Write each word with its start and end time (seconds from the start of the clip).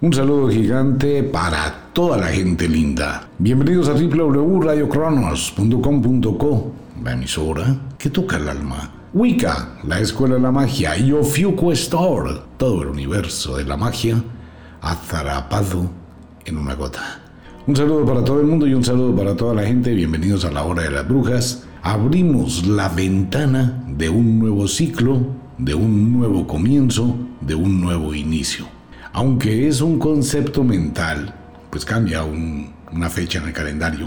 Un 0.00 0.12
saludo 0.12 0.48
gigante 0.48 1.24
para 1.24 1.90
toda 1.92 2.18
la 2.18 2.28
gente 2.28 2.68
linda. 2.68 3.28
Bienvenidos 3.36 3.88
a 3.88 3.94
www.radiocronos.com.co, 3.94 6.72
la 7.02 7.14
emisora 7.14 7.76
que 7.98 8.08
toca 8.08 8.36
el 8.36 8.48
alma. 8.48 8.92
Wicca, 9.12 9.80
la 9.82 9.98
escuela 9.98 10.36
de 10.36 10.40
la 10.40 10.52
magia, 10.52 10.96
y 10.96 11.10
Ofiuco 11.10 11.72
Store, 11.72 12.30
todo 12.56 12.82
el 12.82 12.90
universo 12.90 13.56
de 13.56 13.64
la 13.64 13.76
magia 13.76 14.22
atrapado 14.80 15.90
en 16.44 16.58
una 16.58 16.76
gota. 16.76 17.20
Un 17.66 17.74
saludo 17.74 18.06
para 18.06 18.22
todo 18.22 18.40
el 18.40 18.46
mundo 18.46 18.68
y 18.68 18.74
un 18.74 18.84
saludo 18.84 19.16
para 19.16 19.34
toda 19.34 19.52
la 19.52 19.64
gente. 19.64 19.92
Bienvenidos 19.94 20.44
a 20.44 20.52
la 20.52 20.62
hora 20.62 20.84
de 20.84 20.92
las 20.92 21.08
brujas. 21.08 21.64
Abrimos 21.82 22.68
la 22.68 22.88
ventana 22.88 23.82
de 23.88 24.08
un 24.08 24.38
nuevo 24.38 24.68
ciclo, 24.68 25.22
de 25.58 25.74
un 25.74 26.12
nuevo 26.12 26.46
comienzo, 26.46 27.16
de 27.40 27.56
un 27.56 27.80
nuevo 27.80 28.14
inicio 28.14 28.77
aunque 29.12 29.68
es 29.68 29.80
un 29.80 29.98
concepto 29.98 30.64
mental, 30.64 31.34
pues 31.70 31.84
cambia 31.84 32.24
una 32.24 33.10
fecha 33.10 33.38
en 33.38 33.46
el 33.46 33.52
calendario. 33.52 34.06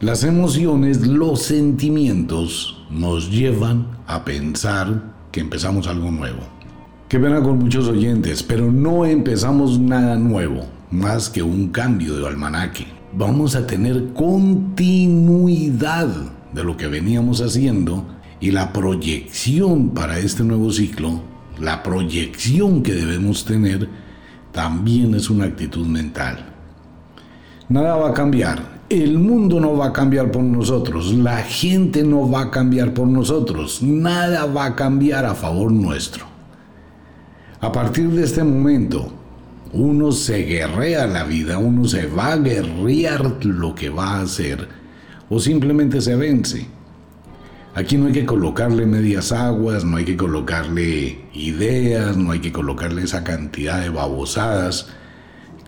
Las 0.00 0.24
emociones, 0.24 1.06
los 1.06 1.42
sentimientos 1.42 2.84
nos 2.90 3.30
llevan 3.30 3.86
a 4.06 4.24
pensar 4.24 5.14
que 5.30 5.40
empezamos 5.40 5.86
algo 5.86 6.10
nuevo. 6.10 6.40
Qué 7.08 7.20
pena 7.20 7.42
con 7.42 7.58
muchos 7.58 7.88
oyentes, 7.88 8.42
pero 8.42 8.72
no 8.72 9.04
empezamos 9.04 9.78
nada 9.78 10.16
nuevo, 10.16 10.66
más 10.90 11.28
que 11.28 11.42
un 11.42 11.68
cambio 11.68 12.16
de 12.16 12.26
almanaque. 12.26 12.86
Vamos 13.12 13.54
a 13.54 13.66
tener 13.66 14.12
continuidad 14.14 16.08
de 16.52 16.64
lo 16.64 16.76
que 16.76 16.86
veníamos 16.86 17.40
haciendo 17.40 18.06
y 18.40 18.50
la 18.50 18.72
proyección 18.72 19.90
para 19.90 20.18
este 20.18 20.42
nuevo 20.42 20.72
ciclo, 20.72 21.20
la 21.60 21.82
proyección 21.82 22.82
que 22.82 22.94
debemos 22.94 23.44
tener 23.44 23.88
también 24.52 25.14
es 25.14 25.30
una 25.30 25.46
actitud 25.46 25.86
mental. 25.86 26.46
Nada 27.68 27.96
va 27.96 28.10
a 28.10 28.14
cambiar. 28.14 28.82
El 28.88 29.18
mundo 29.18 29.58
no 29.58 29.76
va 29.76 29.86
a 29.86 29.92
cambiar 29.92 30.30
por 30.30 30.42
nosotros. 30.42 31.14
La 31.14 31.38
gente 31.38 32.04
no 32.04 32.30
va 32.30 32.42
a 32.42 32.50
cambiar 32.50 32.92
por 32.92 33.08
nosotros. 33.08 33.82
Nada 33.82 34.44
va 34.46 34.66
a 34.66 34.76
cambiar 34.76 35.24
a 35.24 35.34
favor 35.34 35.72
nuestro. 35.72 36.26
A 37.60 37.72
partir 37.72 38.10
de 38.10 38.24
este 38.24 38.44
momento, 38.44 39.10
uno 39.72 40.12
se 40.12 40.38
guerrea 40.38 41.06
la 41.06 41.24
vida, 41.24 41.58
uno 41.58 41.86
se 41.86 42.06
va 42.06 42.32
a 42.32 42.36
guerrear 42.36 43.44
lo 43.44 43.74
que 43.74 43.88
va 43.88 44.16
a 44.16 44.22
hacer 44.22 44.68
o 45.30 45.38
simplemente 45.38 46.00
se 46.02 46.14
vence. 46.14 46.66
Aquí 47.74 47.96
no 47.96 48.08
hay 48.08 48.12
que 48.12 48.26
colocarle 48.26 48.84
medias 48.84 49.32
aguas, 49.32 49.82
no 49.82 49.96
hay 49.96 50.04
que 50.04 50.16
colocarle 50.16 51.24
ideas, 51.32 52.18
no 52.18 52.32
hay 52.32 52.40
que 52.40 52.52
colocarle 52.52 53.02
esa 53.02 53.24
cantidad 53.24 53.80
de 53.80 53.88
babosadas 53.88 54.88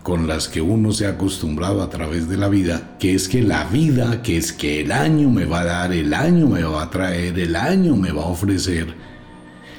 con 0.03 0.27
las 0.27 0.49
que 0.49 0.61
uno 0.61 0.93
se 0.93 1.07
ha 1.07 1.11
acostumbrado 1.11 1.83
a 1.83 1.89
través 1.89 2.29
de 2.29 2.37
la 2.37 2.49
vida, 2.49 2.97
que 2.99 3.15
es 3.15 3.27
que 3.27 3.43
la 3.43 3.65
vida, 3.65 4.21
que 4.21 4.37
es 4.37 4.53
que 4.53 4.83
el 4.83 4.93
año 4.93 5.31
me 5.31 5.47
va 5.47 5.61
a 5.61 5.65
dar, 5.65 5.93
el 5.95 6.13
año 6.13 6.47
me 6.47 6.63
va 6.63 6.83
a 6.83 6.91
traer, 6.91 7.39
el 7.39 7.57
año 7.57 7.97
me 7.97 8.13
va 8.13 8.25
a 8.25 8.27
ofrecer, 8.27 8.95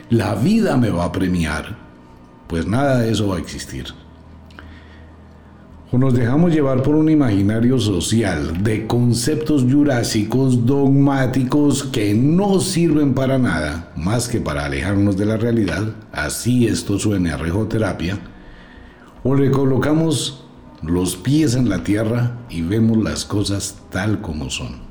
la 0.09 0.33
vida 0.33 0.77
me 0.77 0.89
va 0.89 1.05
a 1.05 1.11
premiar, 1.11 1.77
pues 2.47 2.65
nada 2.65 3.01
de 3.01 3.11
eso 3.11 3.27
va 3.27 3.35
a 3.35 3.39
existir 3.39 3.85
nos 5.91 6.13
dejamos 6.13 6.53
llevar 6.53 6.83
por 6.83 6.95
un 6.95 7.09
imaginario 7.09 7.79
social 7.79 8.63
de 8.63 8.85
conceptos 8.85 9.63
jurásicos 9.63 10.65
dogmáticos 10.65 11.83
que 11.83 12.13
no 12.13 12.59
sirven 12.59 13.13
para 13.13 13.37
nada 13.37 13.93
más 13.95 14.27
que 14.27 14.41
para 14.41 14.65
alejarnos 14.65 15.15
de 15.15 15.25
la 15.25 15.37
realidad, 15.37 15.95
así 16.11 16.67
esto 16.67 16.99
suene 16.99 17.31
a 17.31 17.37
rejoterapia, 17.37 18.19
o 19.23 19.35
le 19.35 19.51
colocamos 19.51 20.45
los 20.81 21.15
pies 21.15 21.55
en 21.55 21.69
la 21.69 21.83
tierra 21.83 22.39
y 22.49 22.61
vemos 22.61 22.97
las 22.97 23.25
cosas 23.25 23.77
tal 23.89 24.21
como 24.21 24.49
son. 24.49 24.83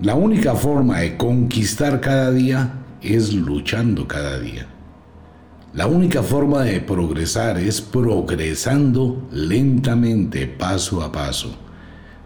La 0.00 0.14
única 0.14 0.54
forma 0.54 0.98
de 0.98 1.16
conquistar 1.16 2.00
cada 2.00 2.30
día 2.30 2.74
es 3.00 3.32
luchando 3.32 4.06
cada 4.06 4.38
día. 4.38 4.66
La 5.74 5.86
única 5.86 6.22
forma 6.22 6.64
de 6.64 6.80
progresar 6.80 7.56
es 7.56 7.80
progresando 7.80 9.26
lentamente, 9.32 10.46
paso 10.46 11.02
a 11.02 11.10
paso, 11.10 11.56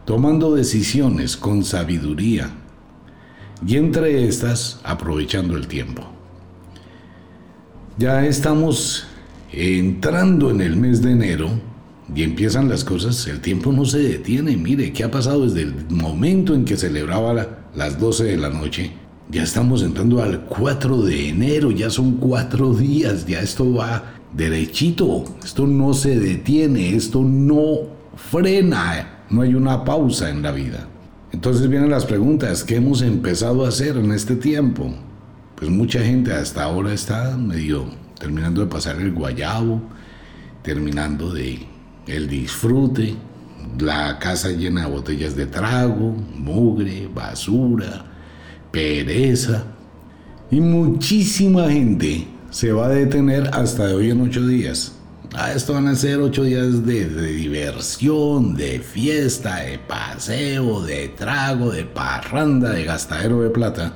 tomando 0.05 0.57
decisiones 0.57 1.37
con 1.37 1.63
sabiduría 1.63 2.51
y 3.65 3.77
entre 3.77 4.27
estas 4.27 4.81
aprovechando 4.83 5.57
el 5.57 5.69
tiempo. 5.69 6.03
Ya 7.99 8.27
estamos 8.27 9.07
entrando 9.53 10.51
en 10.51 10.61
el 10.61 10.77
mes 10.77 11.01
de 11.01 11.13
enero 11.13 11.49
y 12.13 12.25
empiezan 12.25 12.69
las 12.69 12.83
cosas, 12.83 13.29
el 13.29 13.41
tiempo 13.41 13.71
no 13.71 13.85
se 13.85 14.01
detiene. 14.01 14.57
Mire, 14.57 14.93
¿qué 14.93 15.05
ha 15.05 15.11
pasado 15.13 15.45
desde 15.45 15.63
el 15.63 15.87
momento 15.89 16.53
en 16.53 16.65
que 16.65 16.77
celebraba 16.77 17.47
las 17.77 18.01
12 18.01 18.25
de 18.25 18.37
la 18.39 18.51
noche? 18.51 19.06
Ya 19.29 19.43
estamos 19.43 19.83
entrando 19.83 20.23
al 20.23 20.45
4 20.45 21.03
de 21.03 21.31
enero, 21.31 21.73
ya 21.73 21.91
son 21.91 22.13
cuatro 22.13 22.73
días, 22.75 23.27
ya 23.27 23.41
esto 23.41 23.75
va 23.75 24.15
derechito, 24.33 25.25
esto 25.45 25.67
no 25.67 25.95
se 25.95 26.19
detiene, 26.21 26.95
esto 26.95 27.23
no 27.23 27.79
frena, 28.15 29.25
no 29.29 29.43
hay 29.43 29.55
una 29.55 29.85
pausa 29.85 30.31
en 30.31 30.43
la 30.43 30.53
vida. 30.53 30.87
Entonces 31.33 31.69
vienen 31.69 31.91
las 31.91 32.07
preguntas, 32.07 32.63
¿qué 32.63 32.77
hemos 32.77 33.03
empezado 33.03 33.65
a 33.65 33.69
hacer 33.69 33.97
en 33.97 34.13
este 34.13 34.37
tiempo? 34.37 34.95
Pues 35.57 35.71
mucha 35.71 36.01
gente 36.01 36.33
hasta 36.33 36.63
ahora 36.63 36.93
está 36.93 37.37
medio 37.37 37.87
terminando 38.21 38.61
de 38.61 38.69
pasar 38.69 39.01
el 39.01 39.13
guayabo, 39.13 39.83
terminando 40.63 41.33
de 41.33 41.67
el 42.07 42.29
disfrute, 42.29 43.17
la 43.79 44.21
casa 44.21 44.51
llena 44.51 44.83
de 44.83 44.93
botellas 44.93 45.35
de 45.35 45.47
trago, 45.47 46.15
mugre, 46.37 47.09
basura, 47.13 48.05
pereza. 48.77 49.65
Y 50.51 50.61
muchísima 50.61 51.71
gente 51.71 52.29
se 52.51 52.73
va 52.73 52.87
a 52.87 52.91
detener 52.91 53.49
hasta 53.55 53.87
de 53.87 53.95
hoy 53.95 54.11
en 54.11 54.21
ocho 54.21 54.47
días. 54.47 54.93
Ah, 55.35 55.53
esto 55.53 55.73
van 55.73 55.89
a 55.89 55.95
ser 55.95 56.21
ocho 56.21 56.45
días 56.45 56.85
de, 56.85 57.09
de, 57.09 57.33
diversión, 57.33 58.55
de 58.55 58.81
fiesta, 58.81 59.61
de 59.61 59.79
paseo, 59.79 60.83
de 60.83 61.09
trago, 61.09 61.71
de 61.71 61.85
parranda, 61.85 62.71
de 62.71 62.85
gastadero 62.85 63.41
de 63.41 63.49
plata. 63.49 63.95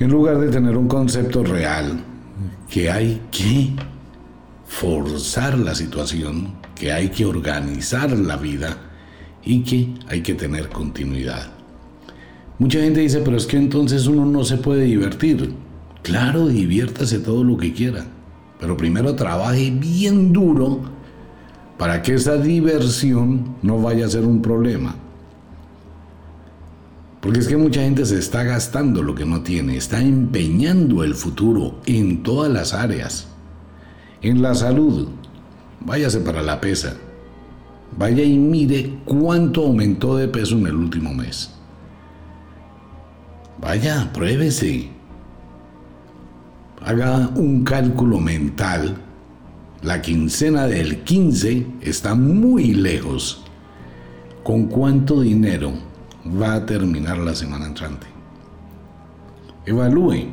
En 0.00 0.10
lugar 0.10 0.40
de 0.40 0.48
tener 0.48 0.76
un 0.76 0.88
concepto 0.88 1.44
real, 1.44 2.04
que 2.68 2.90
hay 2.90 3.22
que 3.30 3.70
forzar 4.66 5.56
la 5.56 5.74
situación, 5.74 6.54
que 6.74 6.92
hay 6.92 7.10
que 7.10 7.24
organizar 7.24 8.10
la 8.10 8.36
vida 8.36 8.76
y 9.44 9.62
que 9.62 9.94
hay 10.08 10.20
que 10.20 10.34
tener 10.34 10.68
continuidad. 10.68 11.53
Mucha 12.58 12.80
gente 12.80 13.00
dice, 13.00 13.20
pero 13.20 13.36
es 13.36 13.46
que 13.46 13.56
entonces 13.56 14.06
uno 14.06 14.24
no 14.24 14.44
se 14.44 14.56
puede 14.56 14.84
divertir. 14.84 15.54
Claro, 16.02 16.46
diviértase 16.46 17.18
todo 17.18 17.42
lo 17.42 17.56
que 17.56 17.72
quiera, 17.72 18.04
pero 18.60 18.76
primero 18.76 19.14
trabaje 19.16 19.70
bien 19.72 20.32
duro 20.32 20.82
para 21.78 22.02
que 22.02 22.14
esa 22.14 22.36
diversión 22.36 23.56
no 23.62 23.80
vaya 23.80 24.06
a 24.06 24.10
ser 24.10 24.24
un 24.24 24.40
problema. 24.40 24.94
Porque 27.20 27.40
es 27.40 27.48
que 27.48 27.56
mucha 27.56 27.80
gente 27.80 28.04
se 28.04 28.18
está 28.18 28.44
gastando 28.44 29.02
lo 29.02 29.14
que 29.14 29.24
no 29.24 29.42
tiene, 29.42 29.76
está 29.76 30.00
empeñando 30.00 31.02
el 31.02 31.14
futuro 31.14 31.80
en 31.86 32.22
todas 32.22 32.52
las 32.52 32.74
áreas. 32.74 33.28
En 34.20 34.42
la 34.42 34.54
salud, 34.54 35.08
váyase 35.80 36.20
para 36.20 36.42
la 36.42 36.60
pesa. 36.60 36.94
Vaya 37.98 38.22
y 38.22 38.38
mire 38.38 38.98
cuánto 39.06 39.64
aumentó 39.64 40.16
de 40.16 40.28
peso 40.28 40.56
en 40.56 40.66
el 40.66 40.76
último 40.76 41.14
mes. 41.14 41.50
Vaya, 43.60 44.10
pruébese. 44.12 44.88
Haga 46.82 47.30
un 47.36 47.64
cálculo 47.64 48.20
mental. 48.20 48.96
La 49.82 50.02
quincena 50.02 50.66
del 50.66 51.02
15 51.02 51.66
está 51.80 52.14
muy 52.14 52.74
lejos. 52.74 53.44
¿Con 54.42 54.66
cuánto 54.66 55.20
dinero 55.20 55.72
va 56.40 56.54
a 56.54 56.66
terminar 56.66 57.18
la 57.18 57.34
semana 57.34 57.66
entrante? 57.66 58.06
Evalúe. 59.66 60.26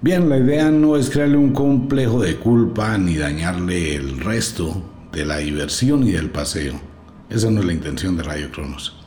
Bien, 0.00 0.28
la 0.28 0.38
idea 0.38 0.70
no 0.70 0.96
es 0.96 1.10
crearle 1.10 1.36
un 1.36 1.52
complejo 1.52 2.20
de 2.20 2.36
culpa 2.36 2.98
ni 2.98 3.16
dañarle 3.16 3.94
el 3.96 4.20
resto 4.20 4.82
de 5.12 5.24
la 5.24 5.38
diversión 5.38 6.06
y 6.06 6.12
del 6.12 6.30
paseo. 6.30 6.74
Esa 7.30 7.50
no 7.50 7.60
es 7.60 7.66
la 7.66 7.72
intención 7.72 8.16
de 8.16 8.22
Radio 8.22 8.50
Cronos. 8.50 8.97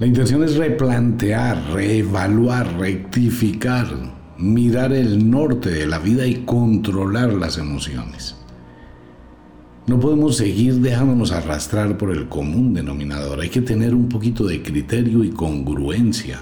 La 0.00 0.06
intención 0.08 0.42
es 0.42 0.56
replantear, 0.56 1.70
reevaluar, 1.72 2.78
rectificar, 2.78 3.86
mirar 4.36 4.92
el 4.92 5.30
norte 5.30 5.70
de 5.70 5.86
la 5.86 6.00
vida 6.00 6.26
y 6.26 6.44
controlar 6.44 7.32
las 7.34 7.58
emociones. 7.58 8.34
No 9.86 10.00
podemos 10.00 10.36
seguir 10.36 10.80
dejándonos 10.80 11.30
arrastrar 11.30 11.96
por 11.96 12.10
el 12.10 12.28
común 12.28 12.74
denominador. 12.74 13.40
Hay 13.40 13.50
que 13.50 13.60
tener 13.60 13.94
un 13.94 14.08
poquito 14.08 14.46
de 14.46 14.62
criterio 14.62 15.22
y 15.22 15.30
congruencia. 15.30 16.40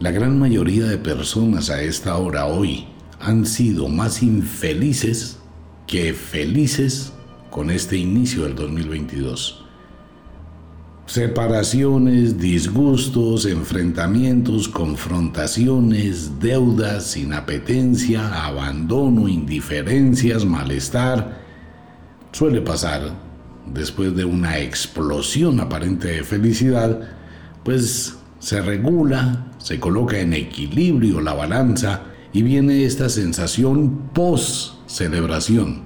La 0.00 0.10
gran 0.10 0.38
mayoría 0.38 0.84
de 0.84 0.98
personas 0.98 1.70
a 1.70 1.82
esta 1.82 2.14
hora 2.18 2.44
hoy 2.44 2.88
han 3.20 3.46
sido 3.46 3.88
más 3.88 4.22
infelices 4.22 5.38
que 5.86 6.12
felices 6.12 7.14
con 7.48 7.70
este 7.70 7.96
inicio 7.96 8.42
del 8.42 8.54
2022. 8.54 9.59
Separaciones, 11.10 12.38
disgustos, 12.38 13.44
enfrentamientos, 13.44 14.68
confrontaciones, 14.68 16.38
deudas, 16.38 17.16
inapetencia, 17.16 18.46
abandono, 18.46 19.26
indiferencias, 19.26 20.44
malestar. 20.44 21.40
Suele 22.30 22.60
pasar 22.60 23.10
después 23.66 24.14
de 24.14 24.24
una 24.24 24.60
explosión 24.60 25.58
aparente 25.58 26.06
de 26.06 26.22
felicidad, 26.22 27.00
pues 27.64 28.16
se 28.38 28.62
regula, 28.62 29.48
se 29.58 29.80
coloca 29.80 30.20
en 30.20 30.32
equilibrio 30.32 31.20
la 31.20 31.34
balanza 31.34 32.02
y 32.32 32.42
viene 32.42 32.84
esta 32.84 33.08
sensación 33.08 34.10
post-celebración. 34.14 35.82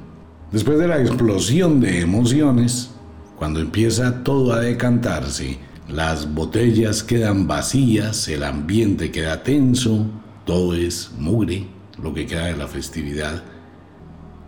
Después 0.53 0.79
de 0.79 0.87
la 0.87 1.01
explosión 1.01 1.81
de 1.81 2.03
emociones, 2.03 2.94
cuando 3.37 3.61
empieza 3.61 4.23
todo 4.23 4.53
a 4.53 4.61
decantarse, 4.61 5.59
las 5.89 6.33
botellas 6.33 7.03
quedan 7.03 7.47
vacías, 7.47 8.29
el 8.29 8.45
ambiente 8.45 9.11
queda 9.11 9.43
tenso, 9.43 10.07
todo 10.47 10.75
es 10.75 11.13
mugre, 11.19 11.67
lo 12.03 12.15
que 12.15 12.27
queda 12.27 12.47
de 12.47 12.57
la 12.57 12.69
festividad. 12.69 13.43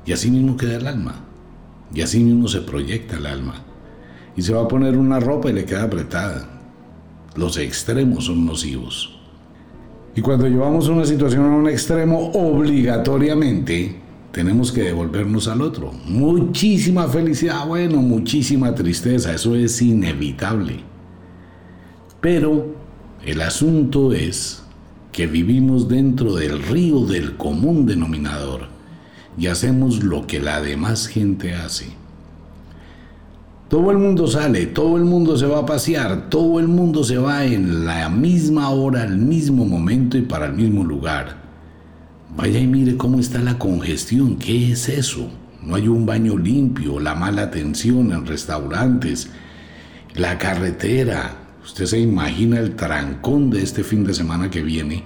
Y 0.05 0.13
así 0.13 0.31
mismo 0.31 0.57
queda 0.57 0.77
el 0.77 0.87
alma. 0.87 1.17
Y 1.93 2.01
así 2.01 2.23
mismo 2.23 2.49
se 2.49 2.61
proyecta 2.61 3.17
el 3.17 3.27
alma. 3.27 3.65
Y 4.37 4.43
se 4.43 4.55
va 4.55 4.63
a 4.63 4.69
poner 4.69 4.97
una 4.97 5.19
ropa 5.21 5.51
y 5.51 5.53
le 5.53 5.65
queda 5.65 5.85
apretada. 5.85 6.49
Los 7.35 7.57
extremos 7.59 8.27
son 8.27 8.47
nocivos. 8.47 9.19
Y 10.15 10.21
cuando 10.21 10.47
llevamos 10.47 10.89
una 10.89 11.05
situación 11.05 11.45
a 11.45 11.57
un 11.57 11.69
extremo, 11.69 12.31
obligatoriamente 12.33 14.06
tenemos 14.37 14.71
que 14.71 14.83
devolvernos 14.83 15.49
al 15.49 15.63
otro. 15.63 15.93
Muchísima 16.05 17.09
felicidad, 17.09 17.67
bueno, 17.67 18.03
muchísima 18.03 18.75
tristeza, 18.75 19.33
eso 19.33 19.55
es 19.55 19.81
inevitable. 19.81 20.81
Pero 22.21 22.75
el 23.25 23.41
asunto 23.41 24.13
es 24.13 24.63
que 25.11 25.27
vivimos 25.27 25.89
dentro 25.89 26.35
del 26.35 26.63
río 26.63 27.07
del 27.07 27.39
común 27.39 27.87
denominador 27.87 28.67
y 29.39 29.47
hacemos 29.47 30.05
lo 30.05 30.27
que 30.27 30.39
la 30.39 30.61
demás 30.61 31.07
gente 31.07 31.55
hace. 31.55 31.87
Todo 33.71 33.91
el 33.91 33.97
mundo 33.97 34.27
sale, 34.27 34.67
todo 34.67 34.99
el 34.99 35.05
mundo 35.07 35.39
se 35.39 35.47
va 35.47 35.61
a 35.61 35.67
pasear, 35.67 36.29
todo 36.29 36.61
el 36.61 36.69
mundo 36.69 37.05
se 37.05 37.17
va 37.17 37.47
en 37.47 37.87
la 37.87 38.11
misma 38.11 38.69
hora, 38.69 39.01
al 39.01 39.17
mismo 39.17 39.65
momento 39.65 40.19
y 40.19 40.23
para 40.23 40.45
el 40.45 40.53
mismo 40.53 40.85
lugar. 40.85 41.46
Vaya 42.37 42.61
y 42.61 42.67
mire 42.67 42.99
cómo 42.99 43.19
está 43.19 43.39
la 43.39 43.59
congestión. 43.59 44.37
¿Qué 44.37 44.73
es 44.73 44.91
eso? 44.91 45.31
No 45.63 45.75
hay 45.75 45.89
un 45.89 46.05
baño 46.05 46.37
limpio, 46.37 47.01
la 47.01 47.15
mala 47.15 47.43
atención 47.43 48.13
en 48.13 48.27
restaurantes, 48.27 49.31
la 50.15 50.37
carretera. 50.37 51.39
Usted 51.65 51.87
se 51.87 51.99
imagina 51.99 52.61
el 52.61 52.77
trancón 52.77 53.49
de 53.49 53.63
este 53.63 53.83
fin 53.83 54.05
de 54.05 54.13
semana 54.13 54.51
que 54.51 54.63
viene, 54.63 55.03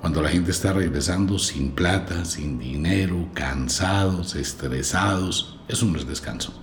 cuando 0.00 0.22
la 0.22 0.28
gente 0.28 0.52
está 0.52 0.72
regresando 0.72 1.40
sin 1.40 1.72
plata, 1.72 2.24
sin 2.24 2.60
dinero, 2.60 3.28
cansados, 3.34 4.36
estresados. 4.36 5.58
Eso 5.66 5.86
no 5.86 5.98
es 5.98 6.06
descanso. 6.06 6.54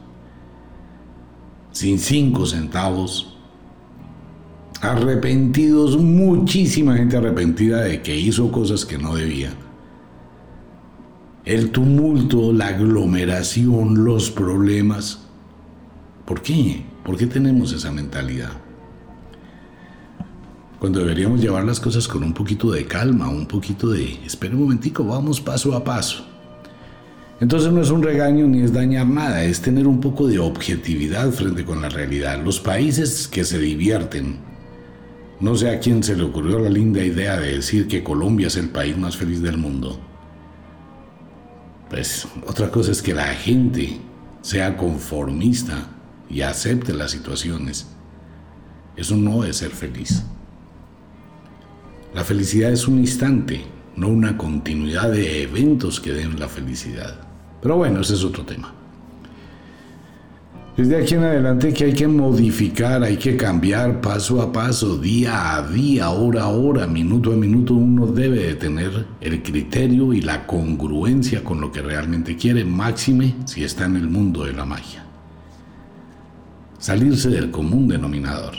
Sin 1.74 2.00
cinco 2.00 2.46
centavos, 2.46 3.36
arrepentidos, 4.80 5.98
muchísima 5.98 6.96
gente 6.96 7.18
arrepentida 7.18 7.82
de 7.82 8.02
que 8.02 8.16
hizo 8.16 8.50
cosas 8.54 8.86
que 8.86 8.98
no 8.98 9.14
debía 9.14 9.52
el 11.48 11.70
tumulto, 11.72 12.52
la 12.52 12.68
aglomeración, 12.68 14.04
los 14.04 14.30
problemas. 14.30 15.20
¿Por 16.26 16.42
qué? 16.42 16.84
¿Por 17.06 17.16
qué 17.16 17.26
tenemos 17.26 17.72
esa 17.72 17.90
mentalidad? 17.90 18.52
Cuando 20.78 21.00
deberíamos 21.00 21.40
llevar 21.40 21.64
las 21.64 21.80
cosas 21.80 22.06
con 22.06 22.22
un 22.24 22.34
poquito 22.34 22.70
de 22.72 22.84
calma, 22.86 23.30
un 23.30 23.46
poquito 23.46 23.92
de, 23.92 24.20
espera 24.26 24.56
un 24.56 24.64
momentico, 24.64 25.06
vamos 25.06 25.40
paso 25.40 25.74
a 25.74 25.86
paso. 25.86 26.26
Entonces 27.40 27.72
no 27.72 27.82
es 27.82 27.92
un 27.92 28.04
regaño 28.04 28.46
ni 28.46 28.62
es 28.62 28.74
dañar 28.74 29.08
nada, 29.08 29.46
es 29.46 29.62
tener 29.62 29.88
un 29.88 30.02
poco 30.02 30.28
de 30.28 30.40
objetividad 30.40 31.32
frente 31.32 31.64
con 31.64 31.82
la 31.82 31.88
realidad. 31.88 32.44
Los 32.44 32.60
países 32.60 33.26
que 33.26 33.46
se 33.46 33.58
divierten, 33.58 34.40
no 35.40 35.56
sé 35.56 35.70
a 35.70 35.80
quién 35.80 36.04
se 36.04 36.18
le 36.18 36.24
ocurrió 36.24 36.60
la 36.60 36.70
linda 36.70 37.02
idea 37.02 37.40
de 37.40 37.54
decir 37.54 37.88
que 37.88 38.04
Colombia 38.04 38.48
es 38.48 38.58
el 38.58 38.68
país 38.68 38.98
más 38.98 39.16
feliz 39.16 39.42
del 39.42 39.58
mundo. 39.58 39.98
Pues 41.90 42.28
otra 42.46 42.70
cosa 42.70 42.92
es 42.92 43.02
que 43.02 43.14
la 43.14 43.28
gente 43.28 44.00
sea 44.42 44.76
conformista 44.78 45.88
y 46.30 46.42
acepte 46.42 46.94
las 46.94 47.12
situaciones. 47.12 47.88
Eso 48.96 49.16
no 49.16 49.44
es 49.44 49.58
ser 49.58 49.72
feliz. 49.72 50.24
La 52.14 52.24
felicidad 52.24 52.72
es 52.72 52.88
un 52.88 53.00
instante, 53.00 53.66
no 53.96 54.08
una 54.08 54.38
continuidad 54.38 55.12
de 55.12 55.44
eventos 55.44 56.00
que 56.00 56.14
den 56.14 56.40
la 56.40 56.50
felicidad. 56.50 57.28
Pero 57.62 57.78
bueno, 57.78 58.02
ese 58.02 58.16
es 58.16 58.24
otro 58.24 58.46
tema. 58.46 58.74
Desde 60.78 60.96
aquí 60.96 61.16
en 61.16 61.24
adelante 61.24 61.74
que 61.74 61.86
hay 61.86 61.94
que 61.94 62.08
modificar, 62.08 63.02
hay 63.02 63.18
que 63.18 63.36
cambiar 63.36 64.00
paso 64.00 64.44
a 64.44 64.52
paso, 64.52 64.96
día 64.96 65.56
a 65.56 65.68
día, 65.68 66.12
hora 66.12 66.44
a 66.44 66.50
hora, 66.50 66.86
minuto 66.86 67.34
a 67.34 67.36
minuto. 67.36 67.74
Uno 67.74 68.06
debe 68.06 68.44
de 68.44 68.54
tener 68.54 69.08
el 69.20 69.42
criterio 69.42 70.14
y 70.14 70.22
la 70.22 70.46
congruencia 70.46 71.44
con 71.44 71.60
lo 71.62 71.72
que 71.72 71.82
realmente 71.82 72.36
quiere, 72.36 72.64
máxime 72.64 73.34
si 73.46 73.64
está 73.64 73.86
en 73.86 73.96
el 73.96 74.08
mundo 74.08 74.46
de 74.46 74.54
la 74.54 74.66
magia. 74.66 75.04
Salirse 76.78 77.32
del 77.32 77.50
común 77.50 77.88
denominador. 77.88 78.54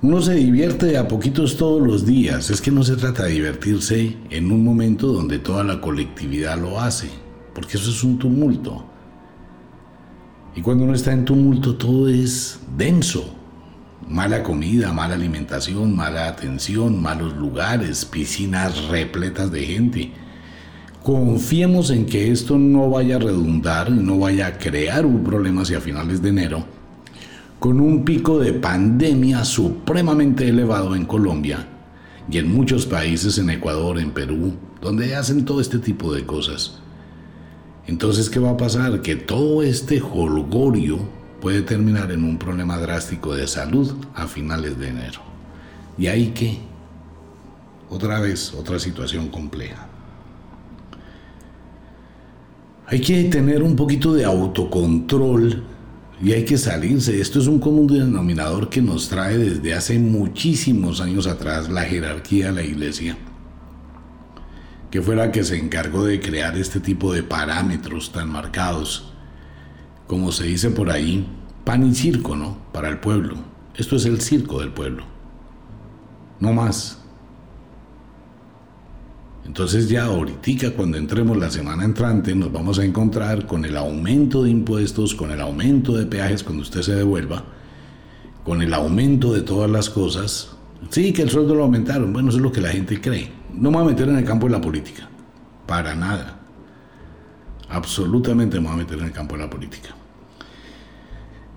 Uno 0.00 0.22
se 0.22 0.36
divierte 0.36 0.96
a 0.96 1.06
poquitos 1.06 1.58
todos 1.58 1.86
los 1.86 2.06
días. 2.06 2.48
Es 2.48 2.62
que 2.62 2.70
no 2.70 2.82
se 2.82 2.96
trata 2.96 3.24
de 3.24 3.32
divertirse 3.32 4.16
en 4.30 4.50
un 4.50 4.64
momento 4.64 5.08
donde 5.08 5.38
toda 5.38 5.64
la 5.64 5.82
colectividad 5.82 6.58
lo 6.58 6.80
hace, 6.80 7.10
porque 7.54 7.76
eso 7.76 7.90
es 7.90 8.02
un 8.02 8.18
tumulto. 8.18 8.93
Y 10.56 10.60
cuando 10.60 10.84
uno 10.84 10.94
está 10.94 11.12
en 11.12 11.24
tumulto 11.24 11.74
todo 11.76 12.08
es 12.08 12.60
denso. 12.76 13.34
Mala 14.08 14.42
comida, 14.42 14.92
mala 14.92 15.14
alimentación, 15.14 15.96
mala 15.96 16.28
atención, 16.28 17.00
malos 17.00 17.34
lugares, 17.36 18.04
piscinas 18.04 18.88
repletas 18.88 19.50
de 19.50 19.64
gente. 19.64 20.12
Confiemos 21.02 21.90
en 21.90 22.06
que 22.06 22.30
esto 22.30 22.58
no 22.58 22.88
vaya 22.90 23.16
a 23.16 23.18
redundar 23.18 23.90
no 23.90 24.18
vaya 24.18 24.46
a 24.46 24.58
crear 24.58 25.04
un 25.04 25.24
problema 25.24 25.62
hacia 25.62 25.80
finales 25.80 26.22
de 26.22 26.30
enero, 26.30 26.64
con 27.58 27.80
un 27.80 28.04
pico 28.04 28.38
de 28.38 28.52
pandemia 28.52 29.44
supremamente 29.44 30.48
elevado 30.48 30.94
en 30.94 31.04
Colombia 31.04 31.66
y 32.30 32.38
en 32.38 32.54
muchos 32.54 32.86
países, 32.86 33.36
en 33.38 33.50
Ecuador, 33.50 33.98
en 33.98 34.12
Perú, 34.12 34.54
donde 34.80 35.14
hacen 35.14 35.44
todo 35.44 35.60
este 35.60 35.78
tipo 35.78 36.12
de 36.14 36.24
cosas. 36.24 36.80
Entonces, 37.86 38.30
¿qué 38.30 38.38
va 38.38 38.50
a 38.50 38.56
pasar? 38.56 39.02
Que 39.02 39.16
todo 39.16 39.62
este 39.62 40.00
holgorio 40.00 40.98
puede 41.40 41.62
terminar 41.62 42.10
en 42.10 42.24
un 42.24 42.38
problema 42.38 42.78
drástico 42.78 43.34
de 43.34 43.46
salud 43.46 43.92
a 44.14 44.26
finales 44.26 44.78
de 44.78 44.88
enero. 44.88 45.20
Y 45.98 46.06
ahí 46.06 46.28
que, 46.28 46.58
otra 47.90 48.20
vez, 48.20 48.54
otra 48.54 48.78
situación 48.78 49.28
compleja. 49.28 49.86
Hay 52.86 53.00
que 53.00 53.24
tener 53.24 53.62
un 53.62 53.76
poquito 53.76 54.14
de 54.14 54.24
autocontrol 54.24 55.64
y 56.22 56.32
hay 56.32 56.44
que 56.44 56.56
salirse. 56.56 57.20
Esto 57.20 57.38
es 57.38 57.46
un 57.46 57.58
común 57.58 57.86
denominador 57.86 58.70
que 58.70 58.80
nos 58.80 59.08
trae 59.08 59.36
desde 59.36 59.74
hace 59.74 59.98
muchísimos 59.98 61.00
años 61.00 61.26
atrás 61.26 61.68
la 61.68 61.82
jerarquía 61.82 62.46
de 62.46 62.52
la 62.52 62.62
iglesia 62.62 63.16
que 64.94 65.02
fue 65.02 65.16
la 65.16 65.32
que 65.32 65.42
se 65.42 65.58
encargó 65.58 66.04
de 66.04 66.20
crear 66.20 66.56
este 66.56 66.78
tipo 66.78 67.12
de 67.12 67.24
parámetros 67.24 68.12
tan 68.12 68.30
marcados, 68.30 69.12
como 70.06 70.30
se 70.30 70.44
dice 70.44 70.70
por 70.70 70.88
ahí, 70.88 71.26
pan 71.64 71.84
y 71.84 71.92
circo, 71.96 72.36
¿no? 72.36 72.58
Para 72.72 72.90
el 72.90 73.00
pueblo. 73.00 73.34
Esto 73.74 73.96
es 73.96 74.04
el 74.04 74.20
circo 74.20 74.60
del 74.60 74.68
pueblo. 74.68 75.02
No 76.38 76.52
más. 76.52 77.02
Entonces 79.44 79.88
ya 79.88 80.04
ahorita 80.04 80.70
cuando 80.76 80.96
entremos 80.96 81.38
la 81.38 81.50
semana 81.50 81.84
entrante 81.84 82.32
nos 82.36 82.52
vamos 82.52 82.78
a 82.78 82.84
encontrar 82.84 83.48
con 83.48 83.64
el 83.64 83.76
aumento 83.76 84.44
de 84.44 84.50
impuestos, 84.50 85.12
con 85.16 85.32
el 85.32 85.40
aumento 85.40 85.96
de 85.96 86.06
peajes 86.06 86.44
cuando 86.44 86.62
usted 86.62 86.82
se 86.82 86.94
devuelva, 86.94 87.42
con 88.44 88.62
el 88.62 88.72
aumento 88.72 89.32
de 89.32 89.40
todas 89.40 89.68
las 89.68 89.90
cosas. 89.90 90.56
Sí, 90.90 91.12
que 91.12 91.22
el 91.22 91.30
sueldo 91.30 91.56
lo 91.56 91.64
aumentaron. 91.64 92.12
Bueno, 92.12 92.28
eso 92.28 92.38
es 92.38 92.44
lo 92.44 92.52
que 92.52 92.60
la 92.60 92.68
gente 92.68 93.00
cree. 93.00 93.42
No 93.56 93.70
me 93.70 93.78
voy 93.78 93.86
a 93.86 93.90
meter 93.90 94.08
en 94.08 94.16
el 94.16 94.24
campo 94.24 94.46
de 94.46 94.52
la 94.52 94.60
política. 94.60 95.08
Para 95.66 95.94
nada. 95.94 96.38
Absolutamente 97.68 98.58
me 98.60 98.66
voy 98.66 98.74
a 98.74 98.78
meter 98.78 98.98
en 98.98 99.06
el 99.06 99.12
campo 99.12 99.36
de 99.36 99.42
la 99.42 99.50
política. 99.50 99.90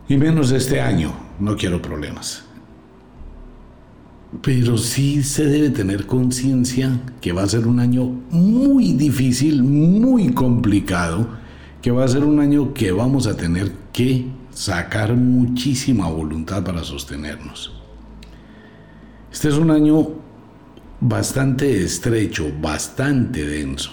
Y 0.08 0.18
menos 0.18 0.52
este 0.52 0.80
año. 0.80 1.14
No 1.40 1.56
quiero 1.56 1.82
problemas. 1.82 2.44
pero 4.42 4.78
sí 4.78 5.24
se 5.24 5.46
debe 5.46 5.70
tener 5.70 6.06
conciencia 6.06 7.00
que 7.22 7.32
va 7.32 7.44
a 7.44 7.48
ser 7.48 7.66
un 7.68 7.80
año 7.80 8.04
muy 8.30 8.94
difícil, 8.94 9.64
muy 9.64 10.34
complicado, 10.34 11.28
que 11.82 11.92
va 11.92 12.04
a 12.04 12.08
ser 12.08 12.24
un 12.24 12.40
año 12.40 12.74
que 12.74 12.92
vamos 12.92 13.28
a 13.28 13.38
tener 13.38 13.72
que 13.94 14.28
sacar 14.52 15.16
muchísima 15.16 16.08
voluntad 16.10 16.64
para 16.64 16.84
sostenernos. 16.84 17.74
Este 19.32 19.48
es 19.50 19.56
un 19.56 19.72
año 19.72 20.10
bastante 21.00 21.84
estrecho, 21.84 22.52
bastante 22.60 23.46
denso. 23.46 23.92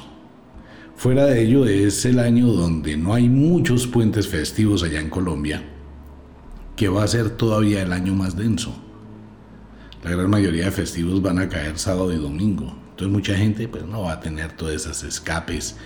Fuera 0.97 1.27
de 1.27 1.43
ello 1.43 1.67
es 1.67 2.05
el 2.07 2.19
año 2.19 2.47
donde 2.47 2.97
no 2.97 3.13
hay 3.13 3.29
muchos 3.29 3.87
puentes 3.87 4.29
festivos 4.29 4.83
allá 4.83 5.01
en 5.01 5.11
Colombia, 5.11 5.63
que 6.77 6.89
va 6.89 7.05
a 7.05 7.09
ser 7.09 7.31
todavía 7.31 7.83
el 7.83 7.93
año 7.93 8.15
más 8.15 8.37
denso. 8.37 8.75
La 10.03 10.11
gran 10.11 10.31
mayoría 10.31 10.67
de 10.67 10.71
festivos 10.71 11.21
van 11.21 11.39
a 11.39 11.49
caer 11.49 11.79
sábado 11.79 12.13
y 12.13 12.17
domingo. 12.17 12.75
Entonces 12.91 13.13
mucha 13.13 13.37
gente 13.37 13.69
pues 13.69 13.85
no 13.85 14.03
va 14.03 14.13
a 14.13 14.21
tener 14.21 14.53
todas 14.53 14.75
esas 14.75 15.03
escapes 15.03 15.77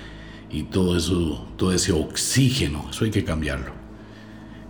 y 0.51 0.65
todo 0.65 0.97
eso, 0.97 1.49
todo 1.57 1.73
ese 1.73 1.93
oxígeno. 1.93 2.87
Eso 2.91 3.05
hay 3.05 3.11
que 3.11 3.25
cambiarlo. 3.25 3.88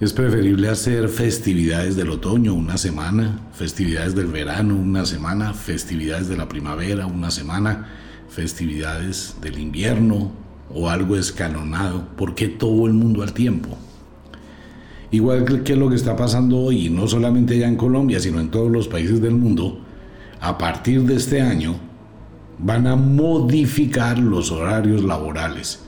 Es 0.01 0.13
preferible 0.13 0.69
hacer 0.69 1.09
festividades 1.09 1.97
del 1.97 2.11
otoño 2.11 2.55
una 2.55 2.79
semana, 2.79 3.41
festividades 3.53 4.15
del 4.15 4.29
verano 4.29 4.77
una 4.77 5.05
semana, 5.05 5.55
festividades 5.55 6.29
de 6.29 6.37
la 6.37 6.49
primavera 6.49 7.07
una 7.07 7.33
semana, 7.33 7.89
festividades 8.29 9.35
del 9.41 9.59
invierno 9.59 10.31
o 10.73 10.89
algo 10.89 11.17
escalonado. 11.17 12.07
porque 12.17 12.47
todo 12.47 12.87
el 12.87 12.93
mundo 12.93 13.25
al 13.25 13.33
tiempo? 13.33 13.77
Igual 15.11 15.65
que 15.65 15.75
lo 15.75 15.89
que 15.89 15.97
está 15.97 16.15
pasando 16.15 16.59
hoy, 16.59 16.91
no 16.91 17.09
solamente 17.09 17.59
ya 17.59 17.67
en 17.67 17.75
Colombia, 17.75 18.21
sino 18.21 18.39
en 18.39 18.53
todos 18.53 18.71
los 18.71 18.87
países 18.87 19.21
del 19.21 19.35
mundo, 19.35 19.81
a 20.41 20.59
partir 20.59 21.03
de 21.03 21.17
este 21.17 21.41
año 21.43 21.75
van 22.61 22.87
a 22.87 22.95
modificar 22.95 24.17
los 24.21 24.53
horarios 24.53 25.03
laborales. 25.03 25.81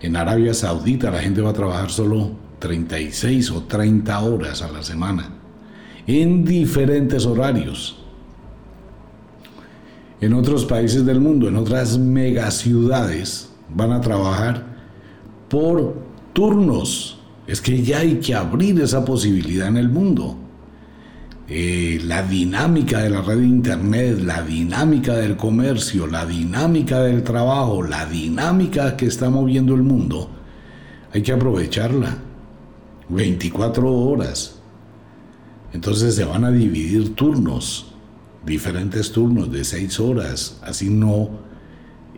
En 0.00 0.16
Arabia 0.16 0.54
Saudita 0.54 1.12
la 1.12 1.20
gente 1.20 1.40
va 1.40 1.50
a 1.50 1.54
trabajar 1.54 1.92
solo 1.92 2.43
36 2.64 3.50
o 3.50 3.64
30 3.64 4.20
horas 4.20 4.62
a 4.62 4.72
la 4.72 4.82
semana, 4.82 5.28
en 6.06 6.46
diferentes 6.46 7.26
horarios. 7.26 7.98
En 10.18 10.32
otros 10.32 10.64
países 10.64 11.04
del 11.04 11.20
mundo, 11.20 11.46
en 11.46 11.56
otras 11.56 11.98
megaciudades, 11.98 13.50
van 13.68 13.92
a 13.92 14.00
trabajar 14.00 14.64
por 15.50 15.94
turnos. 16.32 17.18
Es 17.46 17.60
que 17.60 17.82
ya 17.82 17.98
hay 17.98 18.14
que 18.14 18.34
abrir 18.34 18.80
esa 18.80 19.04
posibilidad 19.04 19.68
en 19.68 19.76
el 19.76 19.90
mundo. 19.90 20.38
Eh, 21.46 22.00
la 22.06 22.22
dinámica 22.22 23.00
de 23.00 23.10
la 23.10 23.20
red 23.20 23.40
de 23.40 23.46
Internet, 23.46 24.20
la 24.20 24.40
dinámica 24.40 25.12
del 25.12 25.36
comercio, 25.36 26.06
la 26.06 26.24
dinámica 26.24 27.00
del 27.00 27.22
trabajo, 27.24 27.82
la 27.82 28.06
dinámica 28.06 28.96
que 28.96 29.04
está 29.04 29.28
moviendo 29.28 29.74
el 29.74 29.82
mundo, 29.82 30.30
hay 31.12 31.20
que 31.20 31.32
aprovecharla. 31.32 32.16
24 33.08 33.90
horas. 33.92 34.56
Entonces 35.72 36.14
se 36.14 36.24
van 36.24 36.44
a 36.44 36.50
dividir 36.50 37.14
turnos, 37.14 37.94
diferentes 38.44 39.10
turnos 39.10 39.50
de 39.50 39.64
6 39.64 40.00
horas, 40.00 40.58
así 40.62 40.88
no 40.88 41.30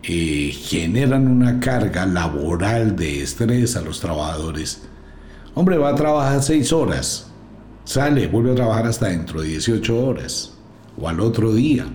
eh, 0.03 0.51
generan 0.53 1.27
una 1.27 1.59
carga 1.59 2.05
laboral 2.05 2.95
de 2.95 3.23
estrés 3.23 3.75
a 3.75 3.81
los 3.81 3.99
trabajadores. 3.99 4.83
Hombre, 5.55 5.77
va 5.77 5.89
a 5.89 5.95
trabajar 5.95 6.43
6 6.43 6.71
horas, 6.71 7.31
sale, 7.83 8.27
vuelve 8.27 8.51
a 8.51 8.55
trabajar 8.55 8.85
hasta 8.85 9.07
dentro 9.07 9.41
de 9.41 9.47
18 9.47 10.05
horas 10.05 10.53
o 10.99 11.09
al 11.09 11.19
otro 11.19 11.53
día. 11.53 11.85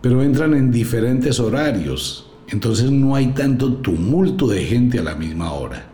Pero 0.00 0.22
entran 0.22 0.54
en 0.54 0.70
diferentes 0.70 1.40
horarios, 1.40 2.30
entonces 2.48 2.90
no 2.90 3.16
hay 3.16 3.28
tanto 3.28 3.74
tumulto 3.76 4.46
de 4.46 4.64
gente 4.64 4.98
a 4.98 5.02
la 5.02 5.14
misma 5.14 5.52
hora. 5.52 5.93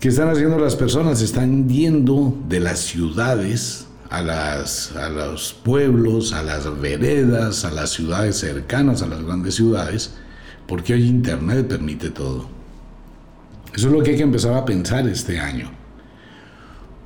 ¿Qué 0.00 0.10
están 0.10 0.28
haciendo 0.28 0.60
las 0.60 0.76
personas? 0.76 1.22
Están 1.22 1.68
yendo 1.68 2.32
de 2.48 2.60
las 2.60 2.78
ciudades 2.78 3.88
a, 4.10 4.22
las, 4.22 4.94
a 4.94 5.08
los 5.08 5.52
pueblos, 5.52 6.32
a 6.32 6.44
las 6.44 6.80
veredas, 6.80 7.64
a 7.64 7.72
las 7.72 7.90
ciudades 7.90 8.36
cercanas 8.36 9.02
a 9.02 9.08
las 9.08 9.24
grandes 9.24 9.56
ciudades, 9.56 10.14
porque 10.68 10.94
hoy 10.94 11.08
Internet 11.08 11.66
permite 11.66 12.10
todo. 12.10 12.46
Eso 13.74 13.88
es 13.88 13.92
lo 13.92 14.00
que 14.00 14.12
hay 14.12 14.16
que 14.16 14.22
empezar 14.22 14.54
a 14.54 14.64
pensar 14.64 15.08
este 15.08 15.40
año. 15.40 15.68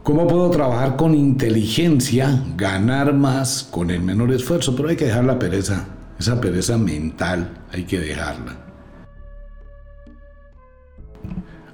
¿Cómo 0.02 0.26
puedo 0.26 0.50
trabajar 0.50 0.96
con 0.96 1.14
inteligencia, 1.14 2.44
ganar 2.58 3.14
más 3.14 3.62
con 3.70 3.90
el 3.90 4.02
menor 4.02 4.32
esfuerzo? 4.32 4.76
Pero 4.76 4.90
hay 4.90 4.96
que 4.96 5.06
dejar 5.06 5.25
la 5.25 5.38
pereza, 5.38 5.87
esa 6.18 6.38
pereza 6.38 6.76
mental, 6.76 7.62
hay 7.72 7.84
que 7.84 7.99
dejarla 7.99 8.62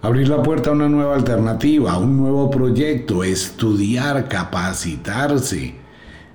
abrir 0.08 0.26
la 0.30 0.42
puerta 0.42 0.70
a 0.70 0.72
una 0.72 0.88
nueva 0.88 1.14
alternativa, 1.16 1.92
a 1.92 1.98
un 1.98 2.16
nuevo 2.16 2.50
proyecto, 2.50 3.22
estudiar, 3.22 4.26
capacitarse, 4.26 5.74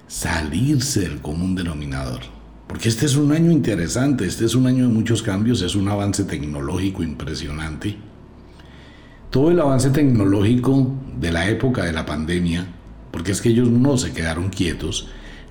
salirse 0.05 0.99
del 0.99 1.21
común 1.21 1.55
denominador. 1.55 2.21
Porque 2.67 2.89
este 2.89 3.07
es 3.07 3.15
un 3.15 3.31
año 3.31 3.49
interesante, 3.49 4.27
este 4.27 4.45
es 4.45 4.53
un 4.53 4.67
año 4.67 4.87
de 4.87 4.93
muchos 4.93 5.23
cambios, 5.23 5.63
es 5.63 5.73
un 5.73 5.87
avance 5.87 6.23
tecnológico 6.23 7.01
impresionante. 7.01 7.97
Todo 9.31 9.49
el 9.49 9.59
avance 9.59 9.89
tecnológico 9.89 10.93
de 11.19 11.31
la 11.31 11.49
época 11.49 11.83
de 11.83 11.93
la 11.93 12.05
pandemia, 12.05 12.67
porque 13.09 13.31
es 13.31 13.41
que 13.41 13.49
ellos 13.49 13.69
no 13.69 13.97
se 13.97 14.13
quedaron 14.13 14.49
quietos, 14.49 15.07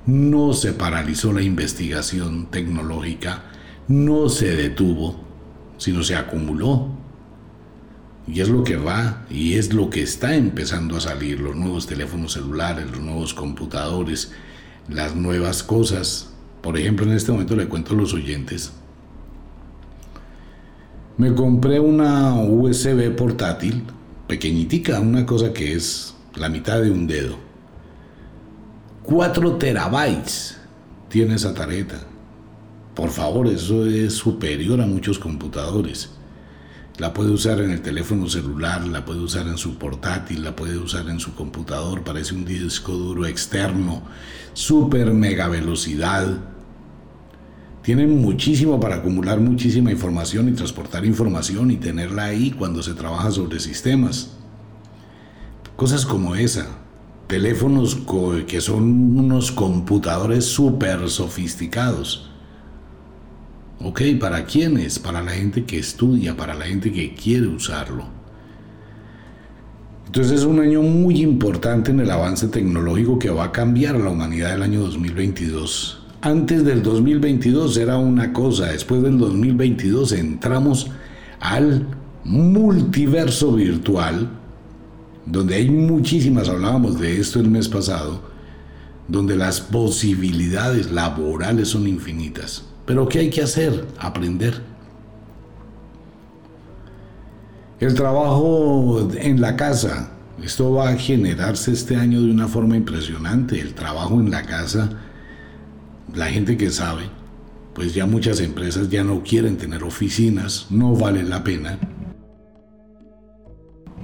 no 0.06 0.52
se 0.52 0.72
paralizó 0.72 1.32
la 1.32 1.42
investigación 1.42 2.46
tecnológica, 2.52 3.42
no 3.88 4.28
se 4.28 4.54
detuvo, 4.54 5.16
sino 5.76 6.04
se 6.04 6.14
acumuló 6.14 7.01
y 8.26 8.40
es 8.40 8.48
lo 8.48 8.64
que 8.64 8.76
va 8.76 9.24
y 9.30 9.54
es 9.54 9.72
lo 9.72 9.90
que 9.90 10.02
está 10.02 10.36
empezando 10.36 10.96
a 10.96 11.00
salir, 11.00 11.40
los 11.40 11.56
nuevos 11.56 11.86
teléfonos 11.86 12.32
celulares, 12.32 12.90
los 12.90 13.00
nuevos 13.00 13.34
computadores, 13.34 14.32
las 14.88 15.14
nuevas 15.16 15.62
cosas. 15.62 16.30
Por 16.60 16.78
ejemplo, 16.78 17.06
en 17.06 17.12
este 17.12 17.32
momento 17.32 17.56
le 17.56 17.68
cuento 17.68 17.94
a 17.94 17.96
los 17.96 18.14
oyentes. 18.14 18.72
Me 21.18 21.34
compré 21.34 21.80
una 21.80 22.34
USB 22.34 23.14
portátil, 23.14 23.82
pequeñitica, 24.28 25.00
una 25.00 25.26
cosa 25.26 25.52
que 25.52 25.74
es 25.74 26.14
la 26.36 26.48
mitad 26.48 26.80
de 26.80 26.90
un 26.90 27.06
dedo. 27.06 27.36
4 29.02 29.56
terabytes 29.56 30.58
tiene 31.08 31.34
esa 31.34 31.52
tarjeta. 31.52 32.00
Por 32.94 33.10
favor, 33.10 33.48
eso 33.48 33.84
es 33.86 34.14
superior 34.14 34.80
a 34.80 34.86
muchos 34.86 35.18
computadores. 35.18 36.10
La 36.98 37.14
puede 37.14 37.30
usar 37.30 37.60
en 37.60 37.70
el 37.70 37.80
teléfono 37.80 38.28
celular, 38.28 38.86
la 38.86 39.04
puede 39.04 39.20
usar 39.20 39.46
en 39.46 39.56
su 39.56 39.78
portátil, 39.78 40.44
la 40.44 40.54
puede 40.54 40.76
usar 40.76 41.08
en 41.08 41.20
su 41.20 41.34
computador, 41.34 42.04
parece 42.04 42.34
un 42.34 42.44
disco 42.44 42.92
duro 42.92 43.24
externo, 43.24 44.02
super 44.52 45.12
mega 45.14 45.48
velocidad. 45.48 46.38
Tiene 47.82 48.06
muchísimo 48.06 48.78
para 48.78 48.96
acumular 48.96 49.40
muchísima 49.40 49.90
información 49.90 50.50
y 50.50 50.52
transportar 50.52 51.06
información 51.06 51.70
y 51.70 51.76
tenerla 51.78 52.24
ahí 52.26 52.50
cuando 52.50 52.82
se 52.82 52.92
trabaja 52.92 53.30
sobre 53.30 53.58
sistemas. 53.58 54.36
Cosas 55.76 56.04
como 56.04 56.36
esa. 56.36 56.66
Teléfonos 57.26 57.96
que 58.46 58.60
son 58.60 59.18
unos 59.18 59.50
computadores 59.50 60.44
súper 60.44 61.08
sofisticados 61.08 62.31
Ok, 63.84 64.02
¿para 64.20 64.44
quiénes? 64.44 65.00
Para 65.00 65.22
la 65.22 65.32
gente 65.32 65.64
que 65.64 65.76
estudia, 65.76 66.36
para 66.36 66.54
la 66.54 66.66
gente 66.66 66.92
que 66.92 67.14
quiere 67.14 67.48
usarlo. 67.48 68.06
Entonces 70.06 70.40
es 70.40 70.44
un 70.44 70.60
año 70.60 70.82
muy 70.82 71.20
importante 71.20 71.90
en 71.90 71.98
el 71.98 72.10
avance 72.10 72.46
tecnológico 72.46 73.18
que 73.18 73.30
va 73.30 73.44
a 73.44 73.52
cambiar 73.52 73.96
a 73.96 73.98
la 73.98 74.10
humanidad 74.10 74.52
del 74.52 74.62
año 74.62 74.80
2022. 74.82 76.00
Antes 76.20 76.64
del 76.64 76.82
2022 76.82 77.76
era 77.78 77.96
una 77.96 78.32
cosa, 78.32 78.66
después 78.66 79.02
del 79.02 79.18
2022 79.18 80.12
entramos 80.12 80.88
al 81.40 81.88
multiverso 82.22 83.52
virtual, 83.52 84.28
donde 85.26 85.56
hay 85.56 85.68
muchísimas, 85.70 86.48
hablábamos 86.48 87.00
de 87.00 87.18
esto 87.18 87.40
el 87.40 87.50
mes 87.50 87.68
pasado, 87.68 88.22
donde 89.08 89.34
las 89.34 89.60
posibilidades 89.60 90.92
laborales 90.92 91.68
son 91.68 91.88
infinitas. 91.88 92.71
Pero 92.86 93.08
¿qué 93.08 93.20
hay 93.20 93.30
que 93.30 93.42
hacer? 93.42 93.86
Aprender. 93.98 94.60
El 97.80 97.94
trabajo 97.94 99.08
en 99.16 99.40
la 99.40 99.56
casa. 99.56 100.10
Esto 100.42 100.72
va 100.72 100.90
a 100.90 100.96
generarse 100.96 101.72
este 101.72 101.96
año 101.96 102.20
de 102.20 102.30
una 102.30 102.48
forma 102.48 102.76
impresionante. 102.76 103.60
El 103.60 103.74
trabajo 103.74 104.20
en 104.20 104.30
la 104.30 104.42
casa, 104.42 104.90
la 106.14 106.26
gente 106.26 106.56
que 106.56 106.70
sabe, 106.70 107.04
pues 107.74 107.94
ya 107.94 108.06
muchas 108.06 108.40
empresas 108.40 108.88
ya 108.88 109.04
no 109.04 109.22
quieren 109.22 109.56
tener 109.56 109.82
oficinas, 109.84 110.66
no 110.70 110.94
vale 110.94 111.22
la 111.22 111.42
pena. 111.42 111.78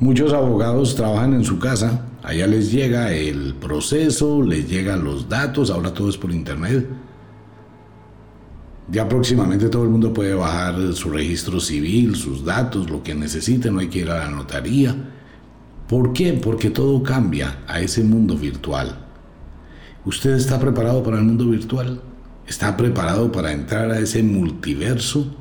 Muchos 0.00 0.32
abogados 0.32 0.94
trabajan 0.94 1.34
en 1.34 1.44
su 1.44 1.58
casa, 1.58 2.06
allá 2.22 2.46
les 2.46 2.70
llega 2.70 3.12
el 3.12 3.54
proceso, 3.54 4.42
les 4.42 4.68
llegan 4.68 5.02
los 5.02 5.28
datos, 5.28 5.70
ahora 5.70 5.92
todo 5.92 6.08
es 6.08 6.16
por 6.16 6.30
internet. 6.30 6.86
Ya 8.90 9.08
próximamente 9.08 9.68
todo 9.68 9.84
el 9.84 9.90
mundo 9.90 10.14
puede 10.14 10.34
bajar 10.34 10.94
su 10.94 11.10
registro 11.10 11.60
civil, 11.60 12.16
sus 12.16 12.44
datos, 12.44 12.88
lo 12.88 13.02
que 13.02 13.14
necesite, 13.14 13.70
no 13.70 13.80
hay 13.80 13.88
que 13.88 14.00
ir 14.00 14.10
a 14.10 14.18
la 14.18 14.30
notaría. 14.30 14.94
¿Por 15.86 16.12
qué? 16.12 16.32
Porque 16.32 16.70
todo 16.70 17.02
cambia 17.02 17.58
a 17.66 17.80
ese 17.80 18.02
mundo 18.02 18.36
virtual. 18.36 18.98
¿Usted 20.06 20.32
está 20.32 20.58
preparado 20.58 21.02
para 21.02 21.18
el 21.18 21.24
mundo 21.24 21.46
virtual? 21.46 22.00
¿Está 22.46 22.76
preparado 22.78 23.30
para 23.30 23.52
entrar 23.52 23.90
a 23.90 23.98
ese 23.98 24.22
multiverso? 24.22 25.34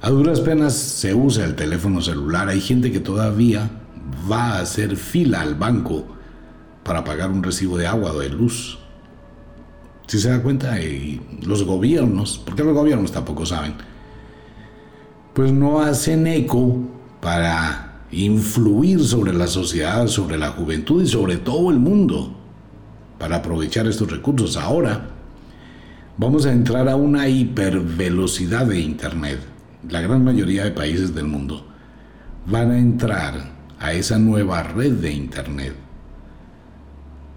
A 0.00 0.08
duras 0.08 0.40
penas 0.40 0.74
se 0.74 1.14
usa 1.14 1.44
el 1.44 1.54
teléfono 1.54 2.00
celular. 2.00 2.48
Hay 2.48 2.60
gente 2.60 2.90
que 2.90 3.00
todavía 3.00 3.70
va 4.30 4.52
a 4.52 4.60
hacer 4.60 4.96
fila 4.96 5.42
al 5.42 5.54
banco 5.54 6.06
para 6.82 7.04
pagar 7.04 7.30
un 7.30 7.42
recibo 7.42 7.76
de 7.76 7.86
agua 7.86 8.12
o 8.12 8.20
de 8.20 8.30
luz. 8.30 8.78
Si 10.06 10.18
se 10.18 10.30
da 10.30 10.42
cuenta, 10.42 10.76
los 11.42 11.64
gobiernos, 11.64 12.40
porque 12.44 12.62
los 12.62 12.74
gobiernos 12.74 13.12
tampoco 13.12 13.46
saben, 13.46 13.74
pues 15.32 15.52
no 15.52 15.80
hacen 15.80 16.26
eco 16.26 16.78
para 17.20 18.02
influir 18.10 19.02
sobre 19.02 19.32
la 19.32 19.46
sociedad, 19.46 20.06
sobre 20.06 20.38
la 20.38 20.50
juventud 20.50 21.02
y 21.02 21.06
sobre 21.06 21.38
todo 21.38 21.70
el 21.70 21.78
mundo 21.78 22.36
para 23.18 23.36
aprovechar 23.36 23.86
estos 23.86 24.10
recursos. 24.10 24.56
Ahora 24.56 25.10
vamos 26.18 26.46
a 26.46 26.52
entrar 26.52 26.88
a 26.88 26.96
una 26.96 27.28
hipervelocidad 27.28 28.66
de 28.66 28.80
Internet 28.80 29.54
la 29.88 30.00
gran 30.00 30.24
mayoría 30.24 30.64
de 30.64 30.70
países 30.70 31.14
del 31.14 31.26
mundo, 31.26 31.66
van 32.46 32.70
a 32.70 32.78
entrar 32.78 33.52
a 33.78 33.92
esa 33.92 34.18
nueva 34.18 34.62
red 34.62 34.92
de 34.92 35.12
Internet. 35.12 35.74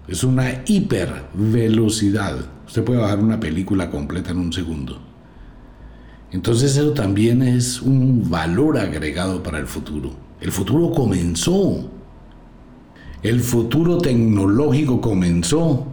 Es 0.06 0.24
una 0.24 0.62
hipervelocidad. 0.66 2.36
Usted 2.68 2.84
puede 2.84 3.00
bajar 3.00 3.18
una 3.18 3.40
película 3.40 3.90
completa 3.90 4.30
en 4.30 4.38
un 4.38 4.52
segundo. 4.52 5.00
Entonces 6.30 6.76
eso 6.76 6.92
también 6.92 7.42
es 7.42 7.82
un 7.82 8.30
valor 8.30 8.78
agregado 8.78 9.42
para 9.42 9.58
el 9.58 9.66
futuro. 9.66 10.12
El 10.40 10.52
futuro 10.52 10.92
comenzó. 10.92 11.90
El 13.24 13.40
futuro 13.40 13.98
tecnológico 13.98 15.00
comenzó 15.00 15.88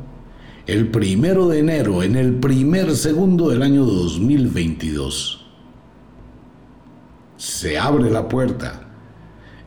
el 0.67 0.89
primero 0.89 1.48
de 1.48 1.60
enero, 1.60 2.03
en 2.03 2.15
el 2.15 2.36
primer 2.36 2.96
segundo 2.96 3.50
del 3.50 3.63
año 3.63 3.84
2022 3.86 5.46
se 7.38 7.77
abre 7.77 8.10
la 8.10 8.27
puerta. 8.27 8.82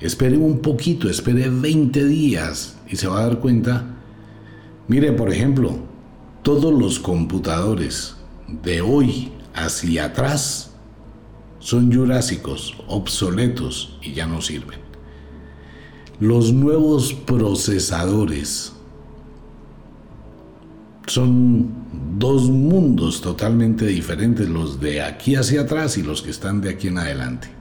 Espere 0.00 0.36
un 0.36 0.60
poquito, 0.60 1.08
espere 1.08 1.48
20 1.48 2.04
días 2.06 2.78
y 2.88 2.96
se 2.96 3.08
va 3.08 3.20
a 3.20 3.26
dar 3.26 3.40
cuenta. 3.40 3.84
Mire, 4.86 5.12
por 5.12 5.30
ejemplo, 5.32 5.78
todos 6.42 6.72
los 6.72 6.98
computadores 6.98 8.16
de 8.46 8.80
hoy 8.80 9.32
hacia 9.54 10.06
atrás 10.06 10.72
son 11.58 11.92
jurásicos, 11.92 12.74
obsoletos 12.86 13.98
y 14.02 14.12
ya 14.12 14.26
no 14.26 14.40
sirven. 14.40 14.78
Los 16.20 16.52
nuevos 16.52 17.12
procesadores 17.12 18.72
son 21.06 21.70
dos 22.18 22.50
mundos 22.50 23.20
totalmente 23.20 23.86
diferentes, 23.86 24.48
los 24.48 24.80
de 24.80 25.02
aquí 25.02 25.36
hacia 25.36 25.62
atrás 25.62 25.96
y 25.98 26.02
los 26.02 26.22
que 26.22 26.30
están 26.30 26.60
de 26.60 26.70
aquí 26.70 26.88
en 26.88 26.98
adelante 26.98 27.58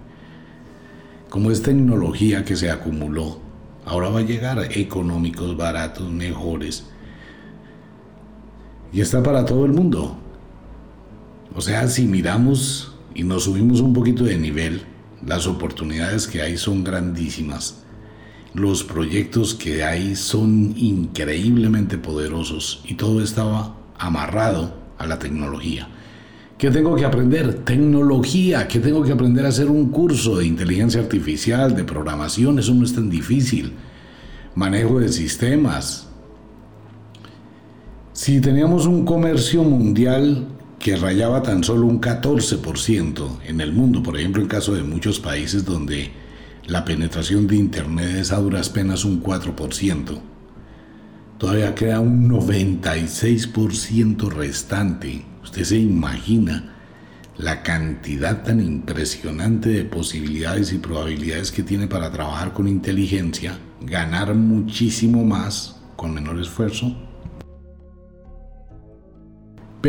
como 1.30 1.52
es 1.52 1.62
tecnología 1.62 2.46
que 2.46 2.56
se 2.56 2.72
acumuló, 2.72 3.40
ahora 3.86 4.10
va 4.10 4.20
a 4.20 4.24
llegar 4.24 4.60
económicos, 4.72 5.58
baratos, 5.58 6.10
mejores. 6.10 6.86
Y 8.94 9.02
está 9.02 9.22
para 9.22 9.46
todo 9.46 9.66
el 9.66 9.74
mundo. 9.74 10.18
O 11.56 11.62
sea, 11.62 11.88
si 11.88 12.06
miramos 12.06 12.94
y 13.14 13.24
nos 13.24 13.44
subimos 13.46 13.82
un 13.82 13.94
poquito 13.94 14.24
de 14.24 14.38
nivel, 14.38 14.84
las 15.26 15.48
oportunidades 15.48 16.28
que 16.28 16.42
hay 16.42 16.58
son 16.58 16.84
grandísimas. 16.84 17.84
Los 18.54 18.84
proyectos 18.84 19.56
que 19.56 19.84
hay 19.84 20.16
son 20.16 20.74
increíblemente 20.78 21.98
poderosos 21.98 22.82
y 22.86 22.96
todo 22.96 23.22
estaba 23.22 23.76
amarrado 23.98 24.74
a 24.98 25.06
la 25.06 25.20
tecnología. 25.20 25.90
¿Qué 26.58 26.72
tengo 26.72 26.96
que 26.96 27.06
aprender? 27.06 27.66
Tecnología. 27.66 28.68
¿Qué 28.68 28.80
tengo 28.80 29.04
que 29.04 29.12
aprender 29.12 29.46
a 29.46 29.50
hacer 29.50 29.68
un 29.68 29.90
curso 29.90 30.38
de 30.38 30.48
inteligencia 30.48 31.00
artificial, 31.02 31.76
de 31.76 31.84
programación? 31.84 32.58
Eso 32.58 32.74
no 32.74 32.84
es 32.84 32.94
tan 32.94 33.12
difícil. 33.12 33.74
Manejo 34.56 35.00
de 35.00 35.10
sistemas. 35.10 36.07
Si 38.18 38.42
teníamos 38.42 38.88
un 38.88 39.06
comercio 39.06 39.64
mundial 39.64 40.48
que 40.80 40.96
rayaba 40.96 41.44
tan 41.44 41.64
solo 41.64 41.86
un 41.86 42.02
14% 42.02 43.42
en 43.46 43.62
el 43.62 43.74
mundo, 43.74 44.02
por 44.02 44.18
ejemplo, 44.18 44.42
en 44.42 44.48
caso 44.48 44.74
de 44.74 44.82
muchos 44.82 45.20
países 45.20 45.66
donde 45.66 46.10
la 46.66 46.84
penetración 46.84 47.46
de 47.46 47.58
Internet 47.58 48.16
es 48.16 48.32
a 48.32 48.40
duras 48.40 48.70
penas 48.70 49.06
un 49.06 49.22
4%, 49.22 50.20
todavía 51.38 51.76
queda 51.76 52.00
un 52.00 52.28
96% 52.28 54.32
restante 54.32 55.24
Usted 55.44 55.64
se 55.64 55.78
imagina 55.78 56.74
la 57.38 57.62
cantidad 57.62 58.42
tan 58.42 58.62
impresionante 58.62 59.70
de 59.70 59.86
posibilidades 59.86 60.74
y 60.74 60.80
probabilidades 60.80 61.52
que 61.52 61.62
tiene 61.62 61.86
para 61.86 62.12
trabajar 62.12 62.52
con 62.52 62.68
inteligencia, 62.68 63.60
ganar 63.80 64.34
muchísimo 64.34 65.24
más 65.24 65.80
con 65.96 66.16
menor 66.16 66.40
esfuerzo. 66.40 67.07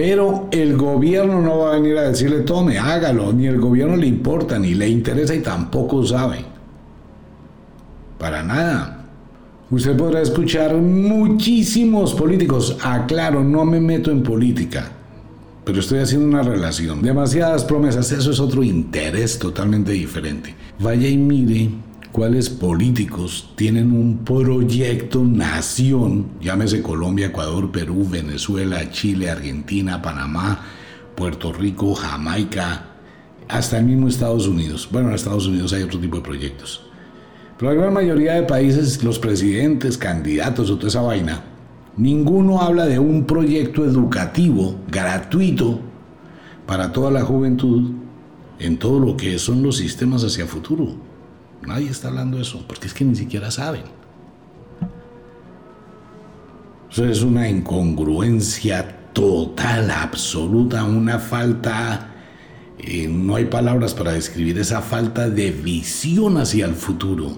Pero 0.01 0.47
el 0.53 0.77
gobierno 0.77 1.43
no 1.43 1.59
va 1.59 1.73
a 1.73 1.81
venir 1.81 1.99
a 1.99 2.03
decirle, 2.03 2.43
tome, 2.43 2.79
hágalo, 2.79 3.33
ni 3.33 3.49
el 3.49 3.59
gobierno 3.59 3.97
le 3.97 4.07
importa, 4.07 4.57
ni 4.57 4.73
le 4.75 4.89
interesa 4.89 5.35
y 5.35 5.41
tampoco 5.41 6.07
sabe. 6.07 6.45
Para 8.17 8.45
nada. 8.45 9.09
Usted 9.69 9.97
podrá 9.97 10.21
escuchar 10.21 10.77
muchísimos 10.77 12.15
políticos, 12.15 12.77
aclaro, 12.81 13.43
no 13.43 13.65
me 13.65 13.81
meto 13.81 14.13
en 14.13 14.23
política, 14.23 14.89
pero 15.65 15.81
estoy 15.81 15.99
haciendo 15.99 16.29
una 16.29 16.45
relación. 16.45 17.03
Demasiadas 17.03 17.65
promesas, 17.65 18.13
eso 18.13 18.31
es 18.31 18.39
otro 18.39 18.63
interés 18.63 19.37
totalmente 19.37 19.91
diferente. 19.91 20.55
Vaya 20.79 21.09
y 21.09 21.17
mire 21.17 21.71
cuáles 22.19 22.51
políticos 22.51 23.49
tienen 23.55 23.93
un 23.93 24.25
proyecto 24.25 25.23
nación, 25.23 26.27
llámese 26.41 26.83
Colombia, 26.83 27.29
Ecuador, 27.29 27.71
Perú, 27.71 28.09
Venezuela, 28.11 28.91
Chile, 28.91 29.31
Argentina, 29.31 30.03
Panamá, 30.03 30.65
Puerto 31.15 31.53
Rico, 31.53 31.95
Jamaica, 31.95 32.87
hasta 33.47 33.79
el 33.79 33.85
mismo 33.85 34.09
Estados 34.09 34.49
Unidos. 34.49 34.89
Bueno, 34.91 35.11
en 35.11 35.15
Estados 35.15 35.47
Unidos 35.47 35.73
hay 35.73 35.85
otro 35.85 36.01
tipo 36.01 36.17
de 36.17 36.25
proyectos. 36.25 36.83
Pero 37.57 37.73
la 37.73 37.81
gran 37.81 37.95
mayoría 37.95 38.35
de 38.35 38.43
países, 38.43 39.05
los 39.05 39.21
presidentes, 39.21 39.97
candidatos 39.97 40.71
o 40.71 40.75
toda 40.75 40.89
esa 40.89 41.03
vaina, 41.03 41.45
Ninguno 41.97 42.63
habla 42.63 42.87
de 42.87 42.99
un 42.99 43.27
proyecto 43.27 43.85
educativo 43.85 44.75
gratuito 44.91 45.79
para 46.67 46.91
toda 46.91 47.13
la 47.13 47.23
juventud 47.23 47.93
en 48.59 48.77
todo 48.77 48.99
lo 48.99 49.17
que 49.17 49.39
son 49.39 49.63
los 49.63 49.77
sistemas 49.77 50.25
hacia 50.25 50.47
futuro. 50.47 51.08
Nadie 51.67 51.91
está 51.91 52.09
hablando 52.09 52.37
de 52.37 52.43
eso, 52.43 52.65
porque 52.67 52.87
es 52.87 52.95
que 52.95 53.05
ni 53.05 53.17
siquiera 53.17 53.51
saben. 53.51 53.83
Eso 56.91 57.05
es 57.05 57.23
una 57.23 57.49
incongruencia 57.49 59.13
total, 59.13 59.91
absoluta, 59.91 60.85
una 60.85 61.19
falta, 61.19 62.15
eh, 62.79 63.09
no 63.09 63.37
hay 63.37 63.47
palabras 63.47 63.93
para 63.93 64.13
describir 64.13 64.59
esa 64.59 64.81
falta 64.81 65.29
de 65.29 65.51
visión 65.51 66.39
hacia 66.39 66.65
el 66.65 66.75
futuro, 66.75 67.37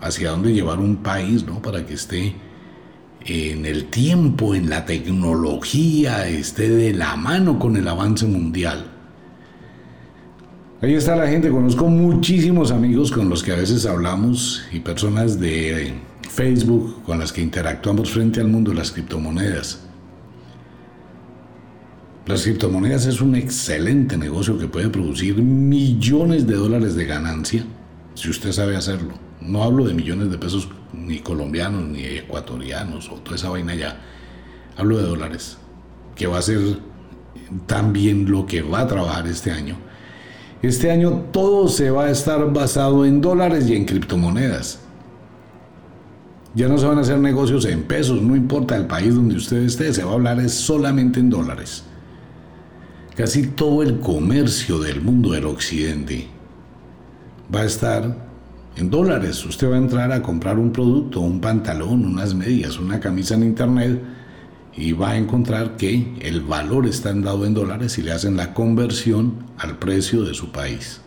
hacia 0.00 0.30
dónde 0.30 0.52
llevar 0.52 0.78
un 0.78 0.96
país, 0.96 1.46
¿no? 1.46 1.62
Para 1.62 1.86
que 1.86 1.94
esté 1.94 2.34
en 3.24 3.64
el 3.64 3.86
tiempo, 3.86 4.54
en 4.54 4.68
la 4.68 4.84
tecnología, 4.84 6.28
esté 6.28 6.68
de 6.68 6.92
la 6.92 7.16
mano 7.16 7.58
con 7.58 7.76
el 7.76 7.86
avance 7.88 8.26
mundial. 8.26 8.91
Ahí 10.82 10.94
está 10.94 11.14
la 11.14 11.28
gente, 11.28 11.48
conozco 11.48 11.86
muchísimos 11.86 12.72
amigos 12.72 13.12
con 13.12 13.28
los 13.28 13.44
que 13.44 13.52
a 13.52 13.56
veces 13.56 13.86
hablamos 13.86 14.64
y 14.72 14.80
personas 14.80 15.38
de 15.38 15.94
Facebook 16.28 17.04
con 17.04 17.20
las 17.20 17.32
que 17.32 17.40
interactuamos 17.40 18.10
frente 18.10 18.40
al 18.40 18.48
mundo 18.48 18.72
de 18.72 18.78
las 18.78 18.90
criptomonedas. 18.90 19.84
Las 22.26 22.42
criptomonedas 22.42 23.06
es 23.06 23.20
un 23.20 23.36
excelente 23.36 24.16
negocio 24.16 24.58
que 24.58 24.66
puede 24.66 24.88
producir 24.88 25.36
millones 25.36 26.48
de 26.48 26.56
dólares 26.56 26.96
de 26.96 27.04
ganancia 27.04 27.64
si 28.14 28.28
usted 28.28 28.50
sabe 28.50 28.74
hacerlo. 28.74 29.14
No 29.40 29.62
hablo 29.62 29.84
de 29.84 29.94
millones 29.94 30.32
de 30.32 30.38
pesos 30.38 30.68
ni 30.92 31.20
colombianos, 31.20 31.84
ni 31.84 32.02
ecuatorianos, 32.02 33.08
o 33.08 33.20
toda 33.20 33.36
esa 33.36 33.50
vaina 33.50 33.76
ya. 33.76 34.00
Hablo 34.76 34.98
de 34.98 35.04
dólares, 35.04 35.58
que 36.16 36.26
va 36.26 36.38
a 36.38 36.42
ser 36.42 36.58
también 37.66 38.28
lo 38.28 38.46
que 38.46 38.62
va 38.62 38.80
a 38.80 38.88
trabajar 38.88 39.28
este 39.28 39.52
año. 39.52 39.76
Este 40.62 40.92
año 40.92 41.24
todo 41.32 41.68
se 41.68 41.90
va 41.90 42.04
a 42.04 42.10
estar 42.10 42.52
basado 42.52 43.04
en 43.04 43.20
dólares 43.20 43.68
y 43.68 43.74
en 43.74 43.84
criptomonedas. 43.84 44.78
Ya 46.54 46.68
no 46.68 46.78
se 46.78 46.86
van 46.86 46.98
a 46.98 47.00
hacer 47.00 47.18
negocios 47.18 47.64
en 47.64 47.82
pesos, 47.82 48.22
no 48.22 48.36
importa 48.36 48.76
el 48.76 48.86
país 48.86 49.14
donde 49.14 49.34
usted 49.34 49.56
esté, 49.62 49.92
se 49.92 50.04
va 50.04 50.12
a 50.12 50.14
hablar 50.14 50.48
solamente 50.48 51.18
en 51.18 51.30
dólares. 51.30 51.82
Casi 53.16 53.48
todo 53.48 53.82
el 53.82 53.98
comercio 53.98 54.78
del 54.78 55.00
mundo 55.00 55.32
del 55.32 55.46
occidente 55.46 56.28
va 57.52 57.62
a 57.62 57.64
estar 57.64 58.16
en 58.76 58.90
dólares. 58.90 59.44
Usted 59.44 59.68
va 59.68 59.74
a 59.74 59.78
entrar 59.78 60.12
a 60.12 60.22
comprar 60.22 60.58
un 60.58 60.72
producto, 60.72 61.20
un 61.20 61.40
pantalón, 61.40 62.04
unas 62.04 62.34
medias, 62.34 62.78
una 62.78 63.00
camisa 63.00 63.34
en 63.34 63.44
internet 63.44 64.00
y 64.74 64.92
va 64.92 65.10
a 65.10 65.16
encontrar 65.16 65.76
que 65.76 66.14
el 66.20 66.40
valor 66.40 66.86
está 66.86 67.12
dado 67.12 67.44
en 67.44 67.54
dólares 67.54 67.98
y 67.98 68.02
le 68.02 68.12
hacen 68.12 68.36
la 68.36 68.54
conversión 68.54 69.46
al 69.58 69.78
precio 69.78 70.22
de 70.24 70.34
su 70.34 70.50
país. 70.50 71.00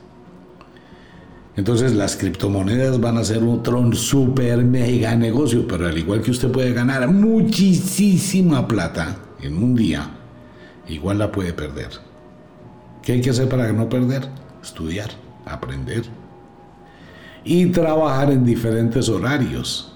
Entonces 1.56 1.94
las 1.94 2.18
criptomonedas 2.18 3.00
van 3.00 3.18
a 3.18 3.24
ser 3.24 3.44
otro 3.44 3.92
super 3.94 4.64
mega 4.64 5.16
negocio, 5.16 5.66
pero 5.68 5.88
al 5.88 5.98
igual 5.98 6.22
que 6.22 6.32
usted 6.32 6.52
puede 6.52 6.74
ganar 6.74 7.10
muchísima 7.12 8.68
plata 8.68 9.18
en 9.42 9.58
un 9.58 9.74
día, 9.76 10.10
igual 10.88 11.20
la 11.20 11.32
puede 11.32 11.54
perder. 11.54 11.90
¿Qué 13.02 13.14
hay 13.14 13.22
que 13.22 13.30
hacer 13.30 13.48
para 13.48 13.72
no 13.72 13.88
perder? 13.88 14.28
Estudiar, 14.62 15.10
aprender 15.46 16.04
y 17.46 17.68
trabajar 17.68 18.32
en 18.32 18.44
diferentes 18.44 19.08
horarios. 19.08 19.95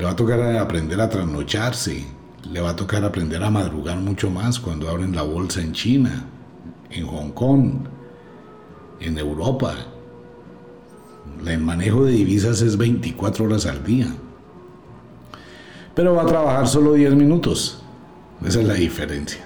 Le 0.00 0.06
va 0.06 0.12
a 0.12 0.16
tocar 0.16 0.40
aprender 0.56 0.98
a 0.98 1.10
trasnocharse, 1.10 2.06
le 2.50 2.60
va 2.62 2.70
a 2.70 2.74
tocar 2.74 3.04
aprender 3.04 3.44
a 3.44 3.50
madrugar 3.50 3.98
mucho 3.98 4.30
más 4.30 4.58
cuando 4.58 4.88
abren 4.88 5.14
la 5.14 5.20
bolsa 5.20 5.60
en 5.60 5.74
China, 5.74 6.24
en 6.88 7.06
Hong 7.06 7.32
Kong, 7.32 7.72
en 8.98 9.18
Europa. 9.18 9.74
El 11.46 11.58
manejo 11.58 12.06
de 12.06 12.12
divisas 12.12 12.62
es 12.62 12.78
24 12.78 13.44
horas 13.44 13.66
al 13.66 13.84
día. 13.84 14.06
Pero 15.94 16.14
va 16.14 16.22
a 16.22 16.26
trabajar 16.26 16.66
solo 16.66 16.94
10 16.94 17.14
minutos. 17.14 17.82
Esa 18.42 18.62
es 18.62 18.66
la 18.66 18.74
diferencia. 18.74 19.44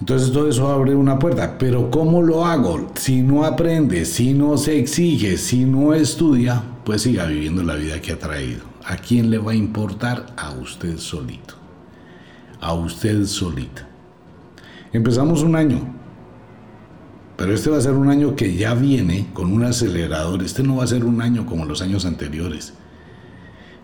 Entonces 0.00 0.32
todo 0.32 0.48
eso 0.48 0.68
abre 0.68 0.94
una 0.94 1.18
puerta. 1.18 1.58
Pero 1.58 1.90
¿cómo 1.90 2.22
lo 2.22 2.46
hago? 2.46 2.88
Si 2.94 3.20
no 3.20 3.44
aprende, 3.44 4.06
si 4.06 4.32
no 4.32 4.56
se 4.56 4.78
exige, 4.78 5.36
si 5.36 5.66
no 5.66 5.92
estudia, 5.92 6.62
pues 6.82 7.02
siga 7.02 7.26
viviendo 7.26 7.62
la 7.62 7.74
vida 7.74 8.00
que 8.00 8.12
ha 8.12 8.18
traído. 8.18 8.71
¿A 8.84 8.96
quién 8.96 9.30
le 9.30 9.38
va 9.38 9.52
a 9.52 9.56
importar? 9.56 10.26
A 10.36 10.50
usted 10.52 10.98
solito. 10.98 11.54
A 12.60 12.74
usted 12.74 13.24
solita. 13.26 13.88
Empezamos 14.92 15.42
un 15.42 15.56
año. 15.56 15.80
Pero 17.36 17.54
este 17.54 17.70
va 17.70 17.78
a 17.78 17.80
ser 17.80 17.94
un 17.94 18.08
año 18.08 18.36
que 18.36 18.54
ya 18.54 18.74
viene 18.74 19.28
con 19.32 19.52
un 19.52 19.64
acelerador. 19.64 20.42
Este 20.42 20.62
no 20.62 20.76
va 20.76 20.84
a 20.84 20.88
ser 20.88 21.04
un 21.04 21.22
año 21.22 21.46
como 21.46 21.64
los 21.64 21.80
años 21.80 22.04
anteriores. 22.04 22.74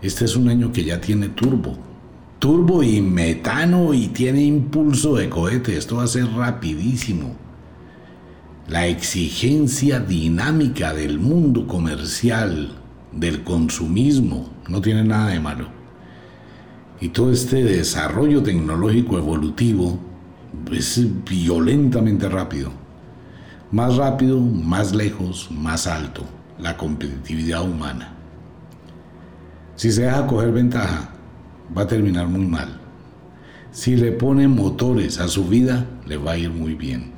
Este 0.02 0.24
es 0.24 0.37
un 0.37 0.48
año 0.48 0.72
que 0.72 0.84
ya 0.84 1.00
tiene 1.00 1.28
turbo. 1.28 1.76
Turbo 2.38 2.82
y 2.82 3.00
metano 3.00 3.94
y 3.94 4.08
tiene 4.08 4.42
impulso 4.42 5.16
de 5.16 5.28
cohete. 5.28 5.76
Esto 5.76 5.96
va 5.96 6.04
a 6.04 6.08
ser 6.08 6.30
rapidísimo. 6.32 7.37
La 8.68 8.87
exigencia 8.87 9.98
dinámica 9.98 10.92
del 10.92 11.18
mundo 11.18 11.66
comercial, 11.66 12.72
del 13.12 13.42
consumismo, 13.42 14.51
no 14.68 14.81
tiene 14.81 15.05
nada 15.05 15.29
de 15.29 15.40
malo. 15.40 15.68
Y 17.01 17.11
todo 17.11 17.33
este 17.33 17.62
desarrollo 17.62 18.42
tecnológico 18.42 19.18
evolutivo 19.18 19.99
es 20.73 21.01
violentamente 21.25 22.29
rápido. 22.29 22.73
Más 23.71 23.97
rápido, 23.97 24.40
más 24.40 24.94
lejos, 24.94 25.49
más 25.51 25.87
alto. 25.87 26.25
La 26.59 26.77
competitividad 26.77 27.62
humana. 27.62 28.14
Si 29.77 29.92
se 29.92 30.03
deja 30.03 30.27
coger 30.27 30.51
ventaja, 30.51 31.11
va 31.77 31.83
a 31.83 31.87
terminar 31.87 32.27
muy 32.27 32.47
mal. 32.47 32.81
Si 33.71 33.94
le 33.94 34.11
pone 34.11 34.49
motores 34.49 35.21
a 35.21 35.29
su 35.29 35.47
vida, 35.47 35.87
le 36.07 36.16
va 36.16 36.33
a 36.33 36.38
ir 36.38 36.51
muy 36.51 36.75
bien. 36.75 37.12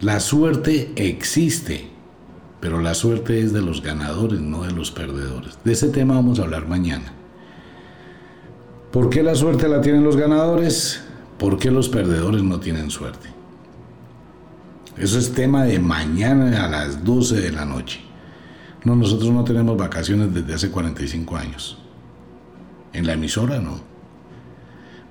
La 0.00 0.18
suerte 0.18 0.92
existe, 0.96 1.88
pero 2.60 2.80
la 2.80 2.94
suerte 2.94 3.40
es 3.40 3.52
de 3.52 3.62
los 3.62 3.82
ganadores, 3.82 4.40
no 4.40 4.62
de 4.62 4.72
los 4.72 4.90
perdedores. 4.90 5.58
De 5.64 5.72
ese 5.72 5.88
tema 5.88 6.14
vamos 6.14 6.38
a 6.38 6.42
hablar 6.42 6.66
mañana. 6.66 7.12
¿Por 8.90 9.10
qué 9.10 9.22
la 9.22 9.34
suerte 9.34 9.68
la 9.68 9.80
tienen 9.80 10.02
los 10.02 10.16
ganadores? 10.16 11.02
¿Por 11.38 11.58
qué 11.58 11.70
los 11.70 11.88
perdedores 11.88 12.42
no 12.42 12.58
tienen 12.58 12.90
suerte? 12.90 13.28
Eso 14.96 15.18
es 15.18 15.32
tema 15.32 15.64
de 15.64 15.78
mañana 15.78 16.64
a 16.64 16.68
las 16.68 17.04
12 17.04 17.40
de 17.40 17.52
la 17.52 17.64
noche. 17.64 18.00
No, 18.84 18.96
nosotros 18.96 19.30
no 19.30 19.44
tenemos 19.44 19.76
vacaciones 19.76 20.34
desde 20.34 20.54
hace 20.54 20.70
45 20.70 21.36
años. 21.36 21.78
En 22.92 23.06
la 23.06 23.12
emisora 23.12 23.60
no. 23.60 23.80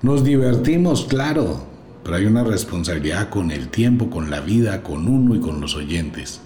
Nos 0.02 0.24
divertimos, 0.24 1.04
claro, 1.04 1.66
pero 2.04 2.16
hay 2.16 2.26
una 2.26 2.44
responsabilidad 2.44 3.30
con 3.30 3.50
el 3.50 3.68
tiempo, 3.68 4.10
con 4.10 4.30
la 4.30 4.40
vida, 4.40 4.82
con 4.82 5.08
uno 5.08 5.34
y 5.34 5.40
con 5.40 5.60
los 5.60 5.74
oyentes. 5.74 6.42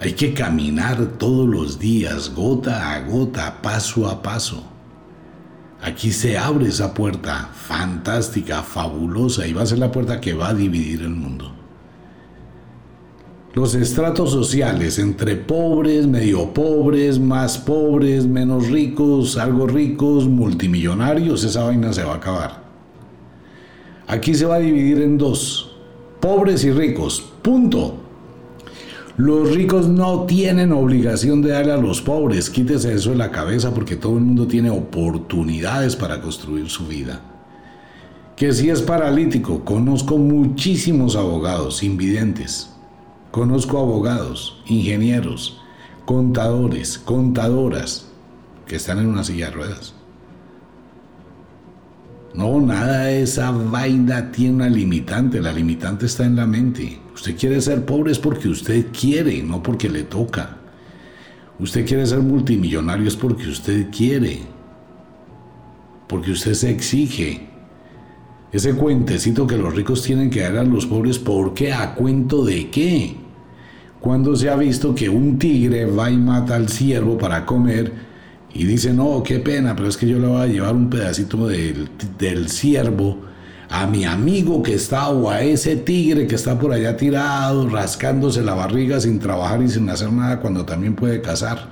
Hay 0.00 0.12
que 0.12 0.32
caminar 0.32 1.04
todos 1.18 1.48
los 1.48 1.78
días, 1.78 2.32
gota 2.34 2.92
a 2.92 3.00
gota, 3.00 3.60
paso 3.62 4.08
a 4.08 4.22
paso. 4.22 4.64
Aquí 5.82 6.12
se 6.12 6.38
abre 6.38 6.68
esa 6.68 6.94
puerta 6.94 7.50
fantástica, 7.52 8.62
fabulosa, 8.62 9.46
y 9.46 9.52
va 9.52 9.62
a 9.62 9.66
ser 9.66 9.78
la 9.78 9.92
puerta 9.92 10.20
que 10.20 10.34
va 10.34 10.48
a 10.48 10.54
dividir 10.54 11.02
el 11.02 11.10
mundo 11.10 11.58
los 13.58 13.74
estratos 13.74 14.30
sociales 14.30 15.00
entre 15.00 15.34
pobres, 15.34 16.06
medio 16.06 16.54
pobres, 16.54 17.18
más 17.18 17.58
pobres, 17.58 18.24
menos 18.24 18.68
ricos, 18.68 19.36
algo 19.36 19.66
ricos, 19.66 20.28
multimillonarios, 20.28 21.42
esa 21.42 21.64
vaina 21.64 21.92
se 21.92 22.04
va 22.04 22.12
a 22.12 22.16
acabar. 22.16 22.62
Aquí 24.06 24.34
se 24.34 24.46
va 24.46 24.56
a 24.56 24.60
dividir 24.60 25.02
en 25.02 25.18
dos, 25.18 25.76
pobres 26.20 26.64
y 26.64 26.70
ricos, 26.70 27.32
punto. 27.42 28.07
Los 29.18 29.54
ricos 29.54 29.86
no 29.88 30.24
tienen 30.24 30.72
obligación 30.72 31.42
de 31.42 31.50
darle 31.50 31.72
a 31.72 31.76
los 31.76 32.00
pobres, 32.00 32.48
quítese 32.48 32.94
eso 32.94 33.10
de 33.10 33.16
la 33.16 33.30
cabeza 33.30 33.74
porque 33.74 33.96
todo 33.96 34.16
el 34.16 34.24
mundo 34.24 34.46
tiene 34.46 34.70
oportunidades 34.70 35.94
para 35.94 36.22
construir 36.22 36.70
su 36.70 36.86
vida. 36.86 37.20
Que 38.36 38.52
si 38.52 38.70
es 38.70 38.80
paralítico, 38.80 39.64
conozco 39.64 40.16
muchísimos 40.16 41.16
abogados 41.16 41.82
invidentes 41.82 42.70
Conozco 43.30 43.78
abogados, 43.78 44.56
ingenieros, 44.66 45.60
contadores, 46.06 46.98
contadoras 46.98 48.06
que 48.66 48.76
están 48.76 48.98
en 49.00 49.06
una 49.06 49.22
silla 49.22 49.46
de 49.46 49.52
ruedas. 49.52 49.94
No, 52.34 52.60
nada 52.60 53.04
de 53.04 53.22
esa 53.22 53.50
vaina 53.50 54.30
tiene 54.30 54.54
una 54.54 54.68
limitante. 54.68 55.40
La 55.40 55.52
limitante 55.52 56.06
está 56.06 56.24
en 56.24 56.36
la 56.36 56.46
mente. 56.46 56.98
Usted 57.14 57.36
quiere 57.36 57.60
ser 57.60 57.84
pobre 57.84 58.12
es 58.12 58.18
porque 58.18 58.48
usted 58.48 58.86
quiere, 58.92 59.42
no 59.42 59.62
porque 59.62 59.88
le 59.88 60.04
toca. 60.04 60.56
Usted 61.58 61.86
quiere 61.86 62.06
ser 62.06 62.20
multimillonario 62.20 63.08
es 63.08 63.16
porque 63.16 63.48
usted 63.48 63.88
quiere. 63.90 64.40
Porque 66.06 66.30
usted 66.30 66.54
se 66.54 66.70
exige. 66.70 67.48
Ese 68.52 68.74
cuentecito 68.74 69.46
que 69.46 69.56
los 69.56 69.74
ricos 69.74 70.02
tienen 70.02 70.30
que 70.30 70.40
dar 70.40 70.58
a 70.58 70.64
los 70.64 70.86
pobres, 70.86 71.18
¿por 71.18 71.54
qué? 71.54 71.72
¿A 71.72 71.94
cuento 71.94 72.44
de 72.44 72.70
qué? 72.70 73.16
Cuando 74.00 74.36
se 74.36 74.48
ha 74.48 74.56
visto 74.56 74.94
que 74.94 75.08
un 75.08 75.38
tigre 75.38 75.84
va 75.84 76.10
y 76.10 76.16
mata 76.16 76.54
al 76.54 76.68
ciervo 76.68 77.18
para 77.18 77.44
comer 77.44 78.07
y 78.52 78.64
dice, 78.64 78.92
no, 78.92 79.22
qué 79.22 79.38
pena, 79.40 79.76
pero 79.76 79.88
es 79.88 79.96
que 79.96 80.06
yo 80.08 80.18
le 80.18 80.26
voy 80.26 80.40
a 80.40 80.46
llevar 80.46 80.74
un 80.74 80.88
pedacito 80.88 81.46
del, 81.48 81.88
del 82.18 82.48
ciervo 82.48 83.18
a 83.70 83.86
mi 83.86 84.04
amigo 84.04 84.62
que 84.62 84.74
está 84.74 85.10
o 85.10 85.28
a 85.30 85.42
ese 85.42 85.76
tigre 85.76 86.26
que 86.26 86.34
está 86.34 86.58
por 86.58 86.72
allá 86.72 86.96
tirado, 86.96 87.68
rascándose 87.68 88.42
la 88.42 88.54
barriga 88.54 88.98
sin 89.00 89.18
trabajar 89.18 89.62
y 89.62 89.68
sin 89.68 89.88
hacer 89.90 90.10
nada 90.10 90.40
cuando 90.40 90.64
también 90.64 90.94
puede 90.94 91.20
cazar. 91.20 91.68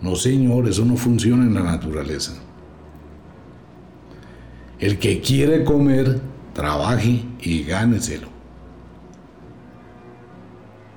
No, 0.00 0.16
señor, 0.16 0.66
eso 0.66 0.84
no 0.86 0.96
funciona 0.96 1.44
en 1.44 1.52
la 1.52 1.62
naturaleza. 1.62 2.32
El 4.78 4.98
que 4.98 5.20
quiere 5.20 5.62
comer, 5.62 6.18
trabaje 6.54 7.22
y 7.42 7.62
gáneselo. 7.64 8.28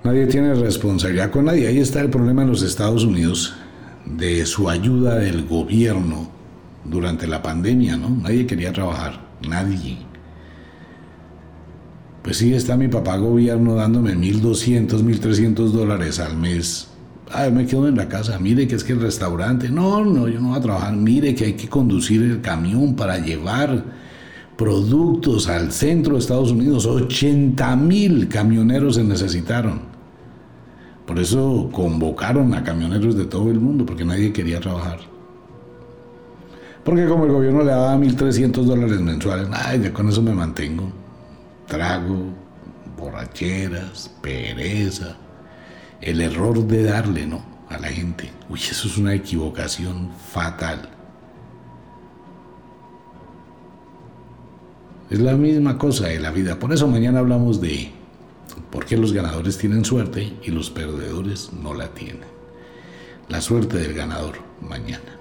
Nadie 0.06 0.28
tiene 0.28 0.54
responsabilidad 0.54 1.32
con 1.32 1.46
nadie. 1.46 1.68
Ahí 1.68 1.80
está 1.80 2.00
el 2.00 2.10
problema 2.10 2.44
en 2.44 2.50
los 2.50 2.62
Estados 2.62 3.04
Unidos 3.04 3.58
de 4.06 4.46
su 4.46 4.70
ayuda 4.70 5.16
del 5.16 5.46
gobierno 5.46 6.30
durante 6.84 7.28
la 7.28 7.42
pandemia, 7.42 7.98
¿no? 7.98 8.10
Nadie 8.10 8.46
quería 8.46 8.74
trabajar, 8.74 9.20
nadie. 9.48 9.98
Pues 12.24 12.38
sí, 12.38 12.54
está 12.54 12.78
mi 12.78 12.88
papá 12.88 13.18
gobierno 13.18 13.76
dándome 13.76 14.16
1.200, 14.16 15.04
1.300 15.04 15.72
dólares 15.72 16.20
al 16.20 16.38
mes. 16.38 16.88
Ay, 17.32 17.52
me 17.52 17.66
quedo 17.66 17.88
en 17.88 17.98
la 17.98 18.08
casa. 18.08 18.40
Mire 18.40 18.68
que 18.68 18.76
es 18.76 18.84
que 18.84 18.94
el 18.94 19.02
restaurante. 19.02 19.70
No, 19.70 20.06
no, 20.06 20.28
yo 20.28 20.40
no 20.40 20.50
voy 20.50 20.58
a 20.58 20.62
trabajar. 20.62 20.96
Mire 20.96 21.36
que 21.36 21.46
hay 21.46 21.54
que 21.54 21.68
conducir 21.68 22.22
el 22.22 22.42
camión 22.42 22.96
para 22.96 23.18
llevar 23.18 23.84
productos 24.58 25.50
al 25.50 25.72
centro 25.72 26.14
de 26.14 26.20
Estados 26.20 26.52
Unidos. 26.52 26.86
80 26.86 27.76
mil 27.76 28.30
camioneros 28.30 28.96
se 28.96 29.04
necesitaron. 29.04 29.93
Por 31.06 31.20
eso 31.20 31.70
convocaron 31.72 32.54
a 32.54 32.64
camioneros 32.64 33.16
de 33.18 33.26
todo 33.26 33.52
el 33.52 33.60
mundo, 33.60 33.86
porque 33.86 34.06
nadie 34.06 34.32
quería 34.32 34.60
trabajar. 34.60 35.00
Porque 36.84 37.06
como 37.08 37.26
el 37.26 37.32
gobierno 37.32 37.64
le 37.64 37.72
daba 37.72 37.96
1.300 37.96 38.64
dólares 38.64 39.00
mensuales, 39.00 39.48
ay, 39.52 39.82
ya 39.82 39.94
con 39.94 40.10
eso 40.10 40.22
me 40.22 40.34
mantengo. 40.34 40.92
Trago, 41.68 42.28
borracheras, 42.98 44.12
pereza. 44.22 45.18
El 46.02 46.22
error 46.22 46.66
de 46.66 46.84
darle, 46.84 47.26
¿no? 47.26 47.42
A 47.70 47.78
la 47.78 47.88
gente. 47.88 48.30
Uy, 48.50 48.60
eso 48.60 48.88
es 48.88 48.98
una 48.98 49.14
equivocación 49.14 50.10
fatal. 50.32 50.90
Es 55.10 55.20
la 55.20 55.34
misma 55.34 55.78
cosa 55.78 56.08
de 56.08 56.20
la 56.20 56.32
vida. 56.32 56.60
Por 56.60 56.74
eso 56.74 56.88
mañana 56.88 57.20
hablamos 57.20 57.62
de 57.62 57.92
por 58.72 58.86
qué 58.86 58.98
los 58.98 59.14
ganadores 59.14 59.58
tienen 59.58 59.86
suerte 59.86 60.34
y 60.44 60.52
los 60.52 60.70
perdedores 60.70 61.52
no 61.54 61.74
la 61.74 61.90
tienen. 61.90 62.28
La 63.30 63.42
suerte 63.42 63.78
del 63.78 63.94
ganador 63.94 64.36
mañana. 64.62 65.20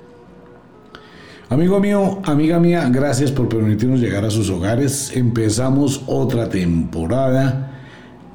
Amigo 1.49 1.81
mío, 1.81 2.21
amiga 2.25 2.59
mía, 2.59 2.89
gracias 2.91 3.31
por 3.31 3.49
permitirnos 3.49 4.01
llegar 4.01 4.25
a 4.25 4.31
sus 4.31 4.49
hogares. 4.49 5.15
Empezamos 5.15 6.03
otra 6.07 6.49
temporada. 6.49 7.81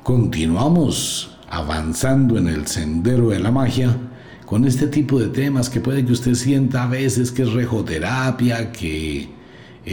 Continuamos 0.04 1.36
avanzando 1.50 2.38
en 2.38 2.48
el 2.48 2.68
sendero 2.68 3.30
de 3.30 3.40
la 3.40 3.52
magia 3.52 3.96
con 4.46 4.66
este 4.66 4.88
tipo 4.88 5.20
de 5.20 5.28
temas 5.28 5.70
que 5.70 5.82
puede 5.82 6.06
que 6.06 6.14
usted 6.14 6.36
sienta 6.36 6.84
a 6.84 6.88
veces 6.88 7.32
que 7.32 7.42
es 7.42 7.52
rejoterapia, 7.52 8.72
que 8.72 9.28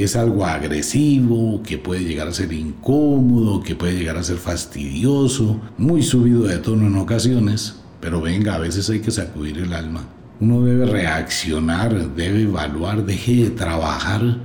es 0.03 0.17
algo 0.17 0.45
agresivo, 0.45 1.63
que 1.63 1.79
puede 1.79 2.03
llegar 2.03 2.27
a 2.27 2.33
ser 2.33 2.53
incómodo, 2.53 3.63
que 3.63 3.77
puede 3.77 3.97
llegar 3.97 4.17
a 4.17 4.25
ser 4.25 4.39
fastidioso, 4.39 5.61
muy 5.79 6.03
subido 6.03 6.43
de 6.43 6.59
tono 6.59 6.89
en 6.89 6.97
ocasiones, 6.97 7.77
pero 8.01 8.21
venga, 8.21 8.57
a 8.57 8.59
veces 8.59 8.91
hay 8.91 9.01
que 9.01 9.13
sacudir 9.13 9.59
el 9.59 9.73
alma. 9.73 10.09
Uno 10.41 10.63
debe 10.63 10.87
reaccionar, 10.87 12.15
debe 12.17 12.43
evaluar, 12.43 13.07
deje 13.07 13.45
de 13.45 13.51
trabajar 13.51 14.39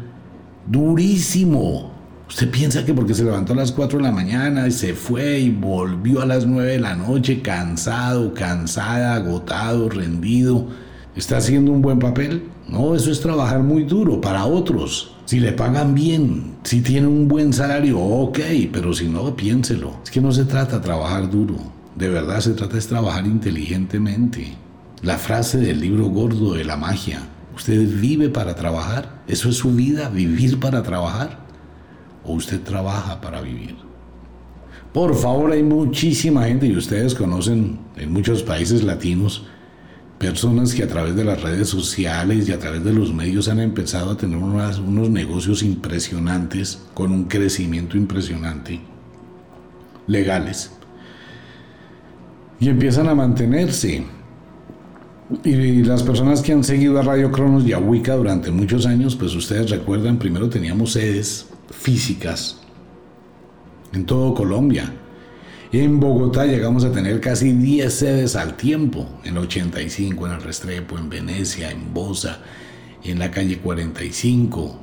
durísimo. 0.67 1.93
Usted 2.27 2.51
piensa 2.51 2.85
que 2.85 2.93
porque 2.93 3.15
se 3.15 3.23
levantó 3.23 3.53
a 3.53 3.55
las 3.55 3.71
4 3.71 3.97
de 3.97 4.03
la 4.03 4.11
mañana 4.11 4.67
y 4.67 4.71
se 4.71 4.93
fue 4.93 5.39
y 5.39 5.49
volvió 5.49 6.21
a 6.21 6.27
las 6.27 6.45
9 6.45 6.73
de 6.73 6.79
la 6.79 6.95
noche 6.95 7.41
cansado, 7.41 8.35
cansada, 8.35 9.15
agotado, 9.15 9.89
rendido, 9.89 10.67
está 11.15 11.37
haciendo 11.37 11.71
un 11.71 11.81
buen 11.81 11.97
papel. 11.97 12.43
No, 12.67 12.93
eso 12.93 13.11
es 13.11 13.19
trabajar 13.19 13.63
muy 13.63 13.83
duro 13.83 14.21
para 14.21 14.45
otros. 14.45 15.15
Si 15.29 15.39
le 15.39 15.51
pagan 15.51 15.93
bien, 15.93 16.55
si 16.63 16.81
tiene 16.81 17.05
un 17.05 17.27
buen 17.27 17.53
salario, 17.53 17.99
ok, 17.99 18.39
pero 18.73 18.95
si 18.95 19.07
no, 19.07 19.35
piénselo. 19.35 19.99
Es 20.03 20.09
que 20.09 20.21
no 20.21 20.31
se 20.31 20.43
trata 20.43 20.77
de 20.77 20.83
trabajar 20.83 21.29
duro, 21.29 21.55
de 21.95 22.09
verdad 22.09 22.39
se 22.39 22.53
trata 22.53 22.77
de 22.77 22.81
trabajar 22.81 23.27
inteligentemente. 23.27 24.55
La 25.03 25.19
frase 25.19 25.59
del 25.59 25.81
libro 25.81 26.07
gordo 26.07 26.55
de 26.55 26.63
la 26.63 26.77
magia, 26.77 27.27
¿usted 27.55 27.87
vive 28.01 28.29
para 28.29 28.55
trabajar? 28.55 29.21
¿Eso 29.27 29.49
es 29.49 29.57
su 29.57 29.71
vida, 29.71 30.09
vivir 30.09 30.59
para 30.59 30.81
trabajar? 30.81 31.45
¿O 32.25 32.33
usted 32.33 32.61
trabaja 32.61 33.21
para 33.21 33.39
vivir? 33.39 33.75
Por 34.91 35.13
favor, 35.13 35.51
hay 35.51 35.61
muchísima 35.61 36.45
gente 36.45 36.65
y 36.65 36.75
ustedes 36.75 37.13
conocen 37.13 37.77
en 37.97 38.11
muchos 38.11 38.41
países 38.41 38.83
latinos 38.83 39.45
personas 40.19 40.75
que 40.75 40.83
a 40.83 40.87
través 40.87 41.15
de 41.15 41.23
las 41.23 41.41
redes 41.41 41.69
sociales 41.69 42.47
y 42.47 42.51
a 42.51 42.59
través 42.59 42.83
de 42.83 42.93
los 42.93 43.13
medios 43.13 43.47
han 43.47 43.59
empezado 43.59 44.11
a 44.11 44.17
tener 44.17 44.37
unos 44.37 45.09
negocios 45.09 45.63
impresionantes, 45.63 46.83
con 46.93 47.11
un 47.13 47.23
crecimiento 47.23 47.97
impresionante, 47.97 48.81
legales. 50.07 50.71
Y 52.59 52.67
empiezan 52.67 53.07
a 53.07 53.15
mantenerse. 53.15 54.03
Y 55.45 55.83
las 55.83 56.03
personas 56.03 56.41
que 56.41 56.51
han 56.51 56.65
seguido 56.65 56.99
a 56.99 57.03
Radio 57.03 57.31
Cronos 57.31 57.65
y 57.65 57.71
a 57.71 57.79
Wicca 57.79 58.15
durante 58.15 58.51
muchos 58.51 58.85
años, 58.85 59.15
pues 59.15 59.33
ustedes 59.35 59.69
recuerdan, 59.69 60.19
primero 60.19 60.49
teníamos 60.49 60.93
sedes 60.93 61.47
físicas 61.71 62.59
en 63.93 64.05
todo 64.05 64.33
Colombia 64.33 64.91
en 65.71 65.99
Bogotá 65.99 66.45
llegamos 66.45 66.83
a 66.83 66.91
tener 66.91 67.21
casi 67.21 67.53
10 67.53 67.93
sedes 67.93 68.35
al 68.35 68.57
tiempo, 68.57 69.07
en 69.23 69.37
85, 69.37 70.25
en 70.25 70.33
el 70.33 70.41
Restrepo, 70.41 70.97
en 70.97 71.09
Venecia, 71.09 71.69
en 71.69 71.93
Bosa, 71.93 72.39
en 73.03 73.19
la 73.19 73.29
calle 73.29 73.59
45, 73.59 74.79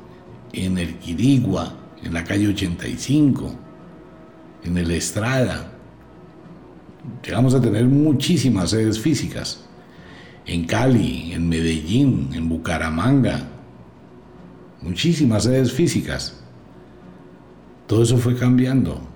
en 0.52 0.78
el 0.78 0.96
Quirigua, 0.98 1.76
en 2.04 2.14
la 2.14 2.22
calle 2.22 2.48
85, 2.48 3.52
en 4.64 4.78
el 4.78 4.90
Estrada. 4.92 5.72
Llegamos 7.24 7.54
a 7.54 7.60
tener 7.60 7.84
muchísimas 7.86 8.70
sedes 8.70 9.00
físicas. 9.00 9.64
En 10.46 10.66
Cali, 10.66 11.32
en 11.32 11.48
Medellín, 11.48 12.30
en 12.32 12.48
Bucaramanga. 12.48 13.48
Muchísimas 14.82 15.44
sedes 15.44 15.72
físicas. 15.72 16.40
Todo 17.88 18.04
eso 18.04 18.18
fue 18.18 18.36
cambiando. 18.36 19.15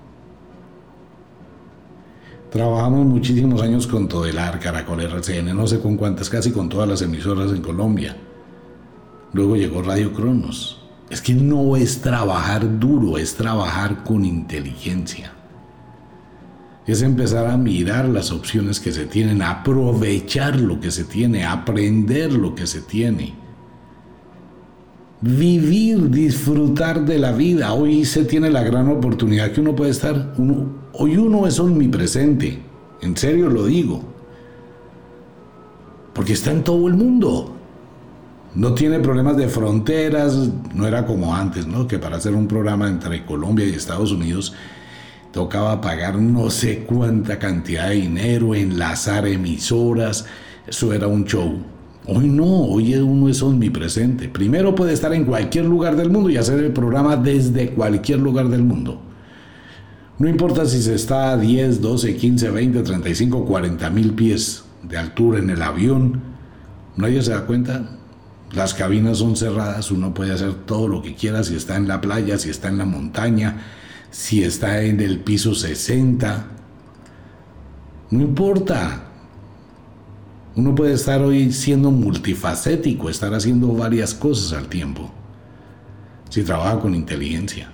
Trabajamos 2.51 3.05
muchísimos 3.05 3.61
años 3.61 3.87
con 3.87 4.09
Todelar, 4.09 4.59
Caracol, 4.59 4.99
RCN, 4.99 5.55
no 5.55 5.67
sé 5.67 5.79
con 5.79 5.95
cuántas, 5.95 6.29
casi 6.29 6.51
con 6.51 6.67
todas 6.67 6.87
las 6.87 7.01
emisoras 7.01 7.49
en 7.51 7.61
Colombia. 7.61 8.17
Luego 9.31 9.55
llegó 9.55 9.81
Radio 9.81 10.11
Cronos. 10.11 10.81
Es 11.09 11.21
que 11.21 11.33
no 11.33 11.77
es 11.77 12.01
trabajar 12.01 12.77
duro, 12.77 13.17
es 13.17 13.35
trabajar 13.35 14.03
con 14.03 14.25
inteligencia. 14.25 15.31
Es 16.85 17.01
empezar 17.01 17.47
a 17.47 17.55
mirar 17.55 18.09
las 18.09 18.33
opciones 18.33 18.81
que 18.81 18.91
se 18.91 19.05
tienen, 19.05 19.41
aprovechar 19.41 20.59
lo 20.59 20.81
que 20.81 20.91
se 20.91 21.05
tiene, 21.05 21.45
aprender 21.45 22.33
lo 22.33 22.53
que 22.53 22.67
se 22.67 22.81
tiene. 22.81 23.33
Vivir, 25.21 26.09
disfrutar 26.09 27.05
de 27.05 27.19
la 27.19 27.31
vida. 27.31 27.73
Hoy 27.73 28.05
se 28.05 28.25
tiene 28.25 28.49
la 28.49 28.63
gran 28.63 28.87
oportunidad 28.89 29.51
que 29.51 29.61
uno 29.61 29.75
puede 29.75 29.91
estar, 29.91 30.33
uno 30.37 30.81
Hoy 30.93 31.15
uno 31.15 31.47
es 31.47 31.57
omnipresente, 31.59 32.59
en 33.01 33.15
serio 33.15 33.49
lo 33.49 33.65
digo, 33.65 34.03
porque 36.13 36.33
está 36.33 36.51
en 36.51 36.63
todo 36.63 36.87
el 36.87 36.95
mundo. 36.95 37.55
No 38.53 38.73
tiene 38.73 38.99
problemas 38.99 39.37
de 39.37 39.47
fronteras, 39.47 40.49
no 40.75 40.85
era 40.85 41.05
como 41.05 41.33
antes, 41.33 41.65
¿no? 41.65 41.87
Que 41.87 41.97
para 41.97 42.17
hacer 42.17 42.35
un 42.35 42.47
programa 42.47 42.89
entre 42.89 43.25
Colombia 43.25 43.65
y 43.65 43.69
Estados 43.69 44.11
Unidos 44.11 44.53
tocaba 45.31 45.79
pagar 45.79 46.19
no 46.19 46.49
sé 46.49 46.83
cuánta 46.83 47.39
cantidad 47.39 47.87
de 47.87 47.95
dinero, 47.95 48.53
enlazar 48.53 49.25
emisoras, 49.25 50.25
eso 50.67 50.91
era 50.91 51.07
un 51.07 51.23
show. 51.23 51.57
Hoy 52.13 52.27
no, 52.27 52.63
hoy 52.63 52.93
uno 52.95 53.29
es 53.29 53.41
omnipresente. 53.41 54.27
Primero 54.27 54.75
puede 54.75 54.91
estar 54.91 55.13
en 55.13 55.23
cualquier 55.23 55.63
lugar 55.63 55.95
del 55.95 56.09
mundo 56.09 56.29
y 56.29 56.35
hacer 56.35 56.59
el 56.59 56.73
programa 56.73 57.15
desde 57.15 57.69
cualquier 57.69 58.19
lugar 58.19 58.49
del 58.49 58.63
mundo. 58.63 59.01
No 60.19 60.27
importa 60.27 60.65
si 60.65 60.81
se 60.81 60.93
está 60.93 61.31
a 61.31 61.37
10, 61.37 61.79
12, 61.79 62.17
15, 62.17 62.51
20, 62.51 62.83
35, 62.83 63.45
40 63.45 63.89
mil 63.91 64.13
pies 64.13 64.65
de 64.83 64.97
altura 64.97 65.39
en 65.39 65.51
el 65.51 65.61
avión, 65.61 66.21
nadie 66.97 67.21
se 67.21 67.31
da 67.31 67.45
cuenta. 67.45 67.97
Las 68.51 68.73
cabinas 68.73 69.19
son 69.19 69.37
cerradas, 69.37 69.89
uno 69.89 70.13
puede 70.13 70.33
hacer 70.33 70.53
todo 70.65 70.89
lo 70.89 71.01
que 71.01 71.15
quiera, 71.15 71.45
si 71.45 71.55
está 71.55 71.77
en 71.77 71.87
la 71.87 72.01
playa, 72.01 72.37
si 72.37 72.49
está 72.49 72.67
en 72.67 72.77
la 72.77 72.85
montaña, 72.85 73.63
si 74.09 74.43
está 74.43 74.81
en 74.81 74.99
el 74.99 75.21
piso 75.21 75.55
60. 75.55 76.45
No 78.09 78.21
importa. 78.21 79.10
Uno 80.55 80.75
puede 80.75 80.93
estar 80.93 81.21
hoy 81.21 81.51
siendo 81.51 81.91
multifacético, 81.91 83.09
estar 83.09 83.33
haciendo 83.33 83.73
varias 83.73 84.13
cosas 84.13 84.51
al 84.57 84.67
tiempo, 84.67 85.09
si 86.29 86.43
trabaja 86.43 86.79
con 86.79 86.93
inteligencia. 86.93 87.71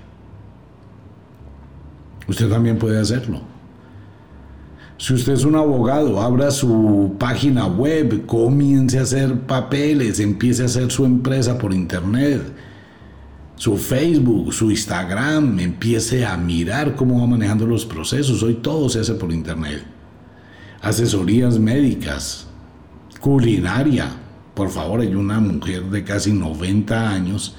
Usted 2.27 2.49
también 2.49 2.77
puede 2.77 2.99
hacerlo. 2.99 3.41
Si 4.99 5.13
usted 5.13 5.33
es 5.33 5.43
un 5.43 5.55
abogado, 5.55 6.21
abra 6.21 6.49
su 6.49 7.15
página 7.19 7.67
web, 7.67 8.25
comience 8.25 8.97
a 8.97 9.03
hacer 9.03 9.41
papeles, 9.41 10.19
empiece 10.19 10.63
a 10.63 10.65
hacer 10.65 10.91
su 10.91 11.05
empresa 11.05 11.57
por 11.57 11.71
internet, 11.73 12.41
su 13.55 13.77
Facebook, 13.77 14.53
su 14.53 14.71
Instagram, 14.71 15.59
empiece 15.59 16.25
a 16.25 16.35
mirar 16.35 16.95
cómo 16.95 17.19
va 17.19 17.27
manejando 17.27 17.67
los 17.67 17.85
procesos. 17.85 18.41
Hoy 18.41 18.55
todo 18.55 18.89
se 18.89 18.99
hace 18.99 19.13
por 19.13 19.31
internet. 19.31 19.83
Asesorías 20.81 21.59
médicas, 21.59 22.46
culinaria. 23.19 24.10
Por 24.53 24.69
favor, 24.69 25.01
hay 25.01 25.13
una 25.15 25.39
mujer 25.39 25.84
de 25.84 26.03
casi 26.03 26.34
90 26.34 27.10
años 27.10 27.56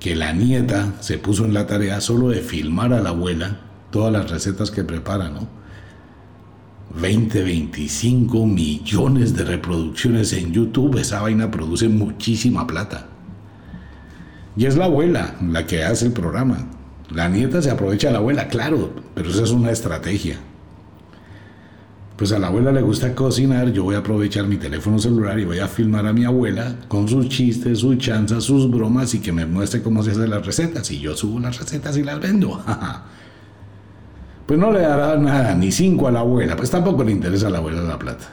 que 0.00 0.14
la 0.14 0.32
nieta 0.32 0.94
se 1.00 1.18
puso 1.18 1.44
en 1.44 1.54
la 1.54 1.66
tarea 1.66 2.00
solo 2.00 2.28
de 2.28 2.40
filmar 2.40 2.92
a 2.92 3.00
la 3.00 3.10
abuela 3.10 3.60
todas 3.90 4.12
las 4.12 4.30
recetas 4.30 4.70
que 4.70 4.84
prepara, 4.84 5.30
¿no? 5.30 5.48
20, 7.00 7.42
25 7.42 8.46
millones 8.46 9.34
de 9.34 9.44
reproducciones 9.44 10.32
en 10.32 10.52
YouTube, 10.52 10.98
esa 10.98 11.22
vaina 11.22 11.50
produce 11.50 11.88
muchísima 11.88 12.66
plata. 12.66 13.06
Y 14.56 14.66
es 14.66 14.76
la 14.76 14.84
abuela 14.84 15.36
la 15.42 15.66
que 15.66 15.82
hace 15.82 16.06
el 16.06 16.12
programa. 16.12 16.68
La 17.10 17.28
nieta 17.28 17.60
se 17.60 17.70
aprovecha 17.70 18.08
de 18.08 18.12
la 18.12 18.18
abuela, 18.20 18.48
claro, 18.48 18.94
pero 19.14 19.30
esa 19.30 19.42
es 19.42 19.50
una 19.50 19.70
estrategia. 19.70 20.38
Pues 22.16 22.30
a 22.30 22.38
la 22.38 22.46
abuela 22.46 22.70
le 22.70 22.80
gusta 22.80 23.12
cocinar, 23.12 23.72
yo 23.72 23.82
voy 23.82 23.96
a 23.96 23.98
aprovechar 23.98 24.46
mi 24.46 24.56
teléfono 24.56 25.00
celular 25.00 25.36
y 25.40 25.44
voy 25.44 25.58
a 25.58 25.66
filmar 25.66 26.06
a 26.06 26.12
mi 26.12 26.24
abuela 26.24 26.76
con 26.86 27.08
sus 27.08 27.28
chistes, 27.28 27.80
sus 27.80 27.98
chanzas, 27.98 28.44
sus 28.44 28.70
bromas 28.70 29.14
y 29.14 29.20
que 29.20 29.32
me 29.32 29.44
muestre 29.46 29.82
cómo 29.82 30.00
se 30.00 30.12
hacen 30.12 30.30
las 30.30 30.46
recetas. 30.46 30.88
Y 30.92 31.00
yo 31.00 31.16
subo 31.16 31.40
las 31.40 31.58
recetas 31.58 31.96
y 31.96 32.04
las 32.04 32.20
vendo. 32.20 32.62
pues 34.46 34.60
no 34.60 34.70
le 34.70 34.80
dará 34.82 35.16
nada, 35.16 35.56
ni 35.56 35.72
cinco 35.72 36.06
a 36.06 36.12
la 36.12 36.20
abuela, 36.20 36.54
pues 36.54 36.70
tampoco 36.70 37.02
le 37.02 37.10
interesa 37.10 37.48
a 37.48 37.50
la 37.50 37.58
abuela 37.58 37.82
la 37.82 37.98
plata. 37.98 38.26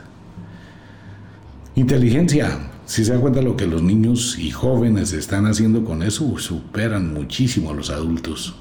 Inteligencia, 1.74 2.60
si 2.86 3.04
se 3.04 3.14
da 3.14 3.20
cuenta 3.20 3.42
lo 3.42 3.56
que 3.58 3.66
los 3.66 3.82
niños 3.82 4.38
y 4.38 4.52
jóvenes 4.52 5.12
están 5.12 5.48
haciendo 5.48 5.84
con 5.84 6.04
eso, 6.04 6.38
superan 6.38 7.16
muchísimo 7.16 7.72
a 7.72 7.74
los 7.74 7.90
adultos. 7.90 8.56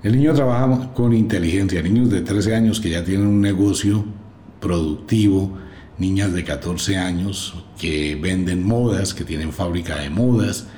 El 0.00 0.12
niño 0.12 0.32
trabaja 0.32 0.94
con 0.94 1.12
inteligencia, 1.12 1.82
niños 1.82 2.08
de 2.08 2.20
13 2.20 2.54
años 2.54 2.78
que 2.78 2.90
ya 2.90 3.02
tienen 3.02 3.26
un 3.26 3.40
negocio 3.40 4.04
productivo, 4.60 5.58
niñas 5.98 6.32
de 6.32 6.44
14 6.44 6.96
años 6.96 7.64
que 7.80 8.14
venden 8.14 8.64
modas, 8.64 9.12
que 9.12 9.24
tienen 9.24 9.52
fábrica 9.52 9.98
de 9.98 10.08
modas. 10.08 10.68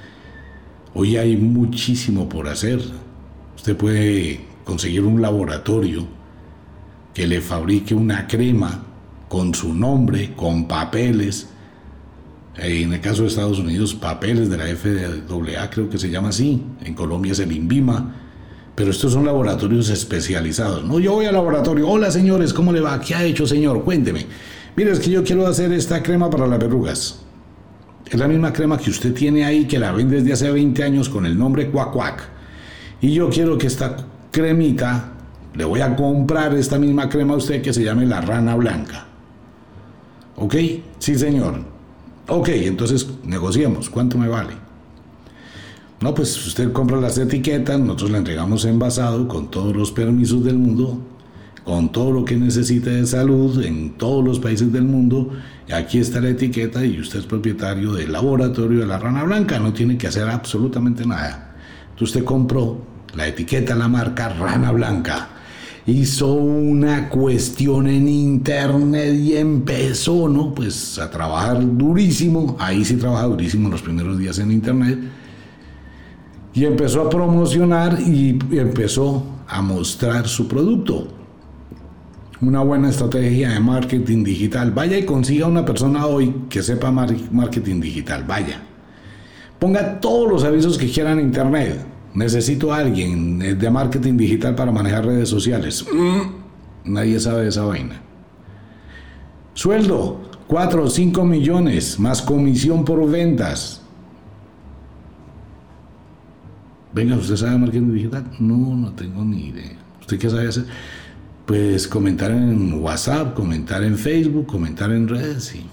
Hoy 0.95 1.19
hay 1.19 1.37
muchísimo 1.37 2.31
por 2.31 2.49
hacer. 2.49 2.81
Usted 3.57 3.77
puede 3.77 4.41
conseguir 4.65 5.05
un 5.05 5.21
laboratorio 5.21 6.07
que 7.13 7.27
le 7.27 7.43
fabrique 7.43 7.95
una 7.95 8.27
crema 8.27 8.87
con 9.29 9.55
su 9.55 9.75
nombre, 9.75 10.33
con 10.35 10.67
papeles. 10.67 11.51
En 12.57 12.95
el 12.95 13.01
caso 13.03 13.21
de 13.23 13.29
Estados 13.29 13.59
Unidos, 13.59 13.95
papeles 13.95 14.49
de 14.49 14.57
la 14.57 14.65
FAA, 14.65 15.69
creo 15.69 15.91
que 15.91 15.99
se 15.99 16.09
llama 16.09 16.31
así. 16.31 16.63
En 16.83 16.95
Colombia 16.95 17.33
es 17.33 17.39
el 17.41 17.53
INVIMA. 17.53 18.29
Pero 18.75 18.91
estos 18.91 19.13
son 19.13 19.27
laboratorios 19.27 19.91
especializados. 19.91 20.85
No, 20.85 20.99
yo 20.99 21.13
voy 21.13 21.27
al 21.27 21.35
laboratorio. 21.35 21.89
Hola, 21.89 22.11
señores, 22.11 22.53
¿cómo 22.53 22.73
le 22.73 22.81
va? 22.81 23.01
¿Qué 23.01 23.15
ha 23.15 23.25
hecho, 23.25 23.47
señor? 23.47 23.83
Cuénteme. 23.85 24.27
Mire, 24.77 24.93
es 24.93 25.01
que 25.01 25.11
yo 25.11 25.25
quiero 25.25 25.47
hacer 25.47 25.73
esta 25.73 26.03
crema 26.03 26.31
para 26.31 26.47
las 26.47 26.59
verrugas. 26.59 27.21
Es 28.09 28.19
la 28.19 28.27
misma 28.27 28.53
crema 28.53 28.79
que 28.79 28.91
usted 28.91 29.13
tiene 29.13 29.45
ahí, 29.45 29.67
que 29.67 29.79
la 29.79 29.93
vende 29.93 30.17
desde 30.17 30.33
hace 30.33 30.51
20 30.51 30.83
años 30.83 31.09
con 31.09 31.27
el 31.27 31.39
nombre 31.39 31.71
Cuac 31.71 31.93
Cuac. 31.93 32.29
Y 33.01 33.13
yo 33.15 33.29
quiero 33.29 33.57
que 33.59 33.67
esta 33.67 33.97
cremita, 34.31 35.13
le 35.55 35.65
voy 35.65 35.81
a 35.81 35.95
comprar 35.95 36.55
esta 36.55 36.79
misma 36.79 37.09
crema 37.09 37.35
a 37.35 37.37
usted 37.37 37.63
que 37.63 37.73
se 37.73 37.85
llame 37.85 38.07
la 38.07 38.21
rana 38.21 38.55
blanca. 38.55 39.07
¿Ok? 40.37 40.57
Sí, 40.99 41.17
señor. 41.17 41.65
Ok, 42.29 42.49
entonces 42.49 43.09
negociemos. 43.25 43.91
¿Cuánto 43.91 44.17
me 44.17 44.29
vale? 44.29 44.70
No, 46.01 46.15
pues 46.15 46.47
usted 46.47 46.73
compra 46.73 46.99
las 46.99 47.19
etiquetas, 47.19 47.79
nosotros 47.79 48.11
le 48.11 48.19
entregamos 48.19 48.65
envasado 48.65 49.29
con 49.29 49.51
todos 49.51 49.77
los 49.77 49.93
permisos 49.93 50.43
del 50.43 50.57
mundo, 50.57 50.99
con 51.63 51.93
todo 51.93 52.11
lo 52.11 52.25
que 52.25 52.37
necesite 52.37 52.89
de 52.89 53.07
salud 53.07 53.63
en 53.63 53.99
todos 53.99 54.25
los 54.25 54.41
países 54.41 54.73
del 54.73 54.85
mundo. 54.85 55.31
Aquí 55.71 55.99
está 55.99 56.23
la 56.23 56.31
etiqueta 56.31 56.87
y 56.87 56.99
usted 56.99 57.19
es 57.19 57.27
propietario 57.27 57.93
del 57.93 58.13
laboratorio 58.13 58.81
de 58.81 58.87
la 58.87 58.99
rana 58.99 59.25
blanca, 59.25 59.59
no 59.59 59.75
tiene 59.75 59.99
que 59.99 60.07
hacer 60.07 60.27
absolutamente 60.27 61.05
nada. 61.05 61.55
Entonces 61.91 62.17
usted 62.17 62.25
compró 62.25 62.81
la 63.15 63.27
etiqueta, 63.27 63.75
la 63.75 63.89
marca 63.89 64.31
rana 64.31 64.73
blanca 64.73 65.29
hizo 65.87 66.33
una 66.33 67.09
cuestión 67.09 67.89
en 67.89 68.09
internet 68.09 69.15
y 69.15 69.37
empezó, 69.37 70.29
¿no? 70.29 70.55
Pues 70.55 70.99
a 70.99 71.11
trabajar 71.11 71.59
durísimo, 71.77 72.57
ahí 72.59 72.85
sí 72.85 72.97
trabaja 72.97 73.27
durísimo 73.27 73.69
los 73.69 73.83
primeros 73.83 74.19
días 74.19 74.39
en 74.39 74.51
internet, 74.51 74.99
y 76.53 76.65
empezó 76.65 77.03
a 77.03 77.11
promocionar 77.11 77.99
y 78.01 78.39
empezó 78.53 79.25
a 79.47 79.63
mostrar 79.63 80.29
su 80.29 80.49
producto. 80.49 81.09
Una 82.41 82.63
buena 82.63 82.89
estrategia 82.89 83.51
de 83.51 83.61
marketing 83.61 84.25
digital. 84.25 84.71
Vaya 84.71 84.97
y 84.99 85.05
consiga 85.05 85.47
una 85.47 85.65
persona 85.65 86.07
hoy 86.07 86.35
que 86.49 86.63
sepa 86.63 86.91
marketing 86.91 87.81
digital, 87.81 88.25
vaya. 88.25 88.63
Ponga 89.59 90.01
todos 90.01 90.31
los 90.31 90.45
avisos 90.45 90.79
que 90.79 90.91
quieran 90.91 91.19
en 91.19 91.27
internet 91.27 91.87
Necesito 92.15 92.73
a 92.73 92.79
alguien 92.79 93.39
de 93.39 93.71
marketing 93.71 94.17
digital 94.17 94.55
para 94.55 94.73
manejar 94.73 95.07
redes 95.07 95.29
sociales. 95.29 95.85
Mm, 95.93 96.93
nadie 96.93 97.21
sabe 97.21 97.43
de 97.43 97.49
esa 97.49 97.65
vaina. 97.65 98.03
Sueldo, 99.55 100.21
4 100.49 100.85
o 100.85 100.91
5 100.91 101.25
millones, 101.25 102.01
más 102.01 102.21
comisión 102.21 102.85
por 102.85 103.09
ventas. 103.09 103.80
Venga, 106.93 107.17
¿usted 107.17 107.37
sabe 107.37 107.57
marketing 107.57 107.93
digital? 107.93 108.25
No, 108.41 108.77
no 108.77 108.93
tengo 108.93 109.25
ni 109.25 109.47
idea. 109.47 109.77
¿Usted 110.01 110.19
qué 110.19 110.29
sabe 110.29 110.49
hacer? 110.49 110.65
Pues 111.47 111.87
comentar 111.87 112.31
en 112.31 112.75
WhatsApp, 112.75 113.35
comentar 113.35 113.83
en 113.85 113.97
Facebook, 113.97 114.47
comentar 114.47 114.91
en 114.91 115.09
redes 115.09 115.55
y 115.55 115.65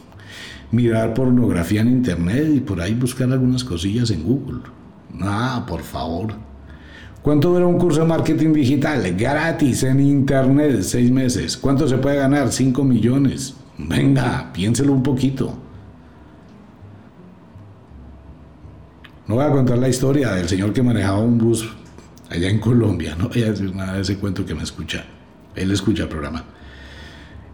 mirar 0.72 1.14
pornografía 1.14 1.82
en 1.82 1.88
Internet 1.88 2.50
y 2.54 2.60
por 2.60 2.82
ahí 2.82 2.94
buscar 2.94 3.32
algunas 3.32 3.64
cosillas 3.64 4.12
en 4.12 4.24
Google. 4.24 4.62
Ah, 5.22 5.66
por 5.68 5.82
favor. 5.82 6.34
¿Cuánto 7.22 7.50
dura 7.50 7.66
un 7.66 7.78
curso 7.78 8.02
de 8.02 8.08
marketing 8.08 8.54
digital? 8.54 9.14
Gratis 9.18 9.84
en 9.84 10.00
internet, 10.00 10.82
seis 10.82 11.12
meses. 11.12 11.58
¿Cuánto 11.58 11.88
se 11.88 11.98
puede 11.98 12.18
ganar? 12.18 12.52
Cinco 12.52 12.84
millones. 12.84 13.56
Venga, 13.78 14.52
piénselo 14.54 14.94
un 14.94 15.04
poquito. 15.04 15.67
No 19.28 19.36
voy 19.36 19.44
a 19.44 19.52
contar 19.52 19.78
la 19.78 19.90
historia 19.90 20.32
del 20.32 20.48
señor 20.48 20.72
que 20.72 20.82
manejaba 20.82 21.20
un 21.20 21.38
bus 21.38 21.68
allá 22.30 22.50
en 22.50 22.60
Colombia. 22.60 23.16
No 23.20 23.28
voy 23.28 23.44
a 23.44 23.52
decir 23.52 23.76
nada 23.76 23.96
de 23.96 24.02
ese 24.02 24.18
cuento 24.18 24.46
que 24.46 24.56
me 24.56 24.64
escucha. 24.64 25.06
Él 25.54 25.70
escucha 25.72 26.04
el 26.04 26.10
programa. 26.10 26.46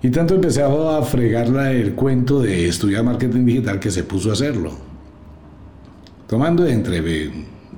Y 0.03 0.09
tanto 0.11 0.35
empecé 0.35 0.61
a 0.61 1.01
fregarla 1.01 1.71
el 1.71 1.95
cuento 1.95 2.41
de 2.41 2.67
estudiar 2.67 3.03
marketing 3.03 3.45
digital 3.45 3.79
que 3.79 3.89
se 3.89 4.03
puso 4.03 4.29
a 4.29 4.33
hacerlo. 4.33 4.71
Tomando 6.27 6.67
entre 6.67 7.31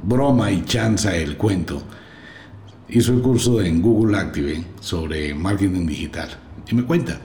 broma 0.04 0.52
y 0.52 0.66
chanza 0.66 1.16
el 1.16 1.38
cuento, 1.38 1.82
hizo 2.90 3.14
el 3.14 3.22
curso 3.22 3.62
en 3.62 3.82
Google 3.82 4.18
Active 4.18 4.62
sobre 4.82 5.34
marketing 5.34 5.86
digital 5.86 6.30
y 6.68 6.76
me 6.76 6.84
cuenta. 6.84 7.22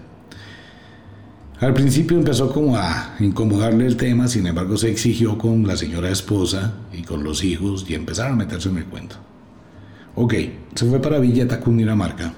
Al 1.61 1.75
principio 1.75 2.17
empezó 2.17 2.51
como 2.51 2.77
a 2.77 3.17
incomodarle 3.21 3.85
el 3.87 3.99
tema, 3.99 4.29
sin 4.29 4.47
embargo 4.47 4.79
se 4.79 4.91
exigió 4.91 5.37
con 5.37 5.67
la 5.67 5.77
señora 5.77 6.09
esposa 6.09 6.73
y 6.91 7.03
con 7.03 7.23
los 7.23 7.45
hijos 7.45 7.85
y 7.87 7.95
empezaron 7.95 8.33
a 8.33 8.37
meterse 8.37 8.71
en 8.71 8.79
el 8.79 8.87
cuento. 8.87 9.17
Ok, 10.15 10.35
se 10.75 10.87
fue 10.87 11.03
para 11.03 11.19
Villa 11.19 11.61
Cundinamarca 11.61 12.33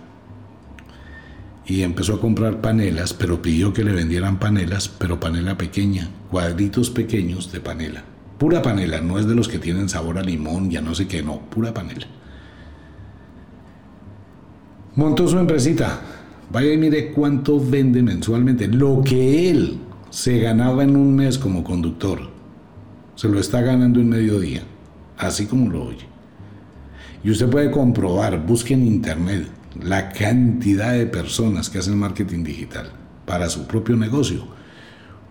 y 1.64 1.82
empezó 1.82 2.14
a 2.14 2.20
comprar 2.20 2.60
panelas, 2.60 3.14
pero 3.14 3.40
pidió 3.40 3.72
que 3.72 3.84
le 3.84 3.92
vendieran 3.92 4.40
panelas, 4.40 4.88
pero 4.88 5.20
panela 5.20 5.56
pequeña, 5.56 6.08
cuadritos 6.28 6.90
pequeños 6.90 7.52
de 7.52 7.60
panela. 7.60 8.02
Pura 8.38 8.60
panela, 8.60 9.00
no 9.00 9.20
es 9.20 9.28
de 9.28 9.36
los 9.36 9.46
que 9.46 9.60
tienen 9.60 9.88
sabor 9.88 10.18
a 10.18 10.22
limón, 10.22 10.68
ya 10.68 10.80
no 10.80 10.96
sé 10.96 11.06
qué, 11.06 11.22
no, 11.22 11.42
pura 11.42 11.72
panela. 11.72 12.08
Montó 14.96 15.28
su 15.28 15.38
empresita. 15.38 16.21
Vaya 16.52 16.72
y 16.72 16.76
mire 16.76 17.12
cuánto 17.12 17.58
vende 17.58 18.02
mensualmente. 18.02 18.68
Lo 18.68 19.02
que 19.02 19.50
él 19.50 19.78
se 20.10 20.38
ganaba 20.38 20.84
en 20.84 20.96
un 20.96 21.16
mes 21.16 21.38
como 21.38 21.64
conductor, 21.64 22.20
se 23.14 23.28
lo 23.28 23.40
está 23.40 23.62
ganando 23.62 24.00
en 24.00 24.10
mediodía, 24.10 24.62
así 25.16 25.46
como 25.46 25.70
lo 25.70 25.84
oye. 25.84 26.06
Y 27.24 27.30
usted 27.30 27.48
puede 27.48 27.70
comprobar, 27.70 28.46
busque 28.46 28.74
en 28.74 28.86
internet 28.86 29.46
la 29.82 30.10
cantidad 30.10 30.92
de 30.92 31.06
personas 31.06 31.70
que 31.70 31.78
hacen 31.78 31.98
marketing 31.98 32.44
digital 32.44 32.92
para 33.24 33.48
su 33.48 33.66
propio 33.66 33.96
negocio. 33.96 34.44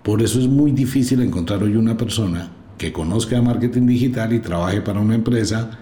Por 0.01 0.23
eso 0.23 0.39
es 0.39 0.47
muy 0.47 0.71
difícil 0.71 1.21
encontrar 1.21 1.61
hoy 1.61 1.75
una 1.75 1.97
persona 1.97 2.51
que 2.79 2.91
conozca 2.91 3.39
marketing 3.41 3.85
digital 3.85 4.33
y 4.33 4.39
trabaje 4.39 4.81
para 4.81 4.99
una 4.99 5.13
empresa. 5.13 5.77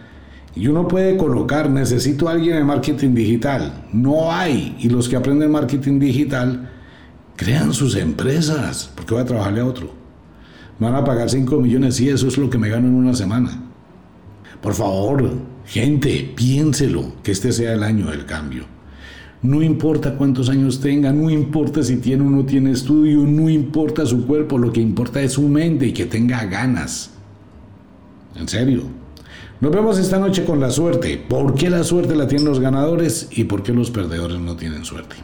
Y 0.55 0.67
uno 0.67 0.87
puede 0.87 1.15
colocar, 1.15 1.69
necesito 1.69 2.27
a 2.27 2.31
alguien 2.31 2.55
de 2.55 2.63
marketing 2.63 3.13
digital. 3.13 3.85
No 3.93 4.31
hay. 4.31 4.75
Y 4.79 4.89
los 4.89 5.07
que 5.07 5.15
aprenden 5.15 5.51
marketing 5.51 5.99
digital 5.99 6.69
crean 7.35 7.73
sus 7.73 7.95
empresas. 7.95 8.91
porque 8.95 9.13
voy 9.13 9.23
a 9.23 9.25
trabajarle 9.25 9.61
a 9.61 9.65
otro? 9.65 9.99
van 10.79 10.95
a 10.95 11.03
pagar 11.03 11.29
5 11.29 11.59
millones 11.59 11.99
y 11.99 12.09
eso 12.09 12.27
es 12.27 12.37
lo 12.37 12.49
que 12.49 12.57
me 12.57 12.69
gano 12.69 12.87
en 12.87 12.95
una 12.95 13.13
semana. 13.13 13.61
Por 14.61 14.73
favor, 14.73 15.31
gente, 15.65 16.33
piénselo 16.35 17.13
que 17.21 17.31
este 17.31 17.51
sea 17.51 17.73
el 17.73 17.83
año 17.83 18.07
del 18.07 18.25
cambio. 18.25 18.65
No 19.41 19.61
importa 19.61 20.17
cuántos 20.17 20.49
años 20.49 20.81
tenga, 20.81 21.13
no 21.13 21.29
importa 21.29 21.81
si 21.83 21.97
tiene 21.97 22.23
o 22.23 22.29
no 22.29 22.45
tiene 22.45 22.71
estudio, 22.71 23.19
no 23.19 23.49
importa 23.49 24.05
su 24.05 24.25
cuerpo, 24.25 24.57
lo 24.57 24.73
que 24.73 24.81
importa 24.81 25.21
es 25.21 25.33
su 25.33 25.43
mente 25.43 25.87
y 25.87 25.93
que 25.93 26.05
tenga 26.05 26.43
ganas. 26.45 27.11
En 28.35 28.47
serio. 28.47 28.98
Nos 29.61 29.71
vemos 29.73 29.97
esta 29.97 30.17
noche 30.17 30.45
con 30.45 30.61
la 30.61 30.69
suerte. 30.69 31.17
¿Por 31.17 31.53
qué 31.53 31.69
la 31.69 31.83
suerte 31.83 32.15
la 32.15 32.27
tienen 32.27 32.47
los 32.47 32.61
ganadores 32.61 33.27
y 33.31 33.43
por 33.43 33.61
qué 33.61 33.73
los 33.73 33.91
perdedores 33.91 34.39
no 34.39 34.55
tienen 34.55 34.85
suerte? 34.85 35.17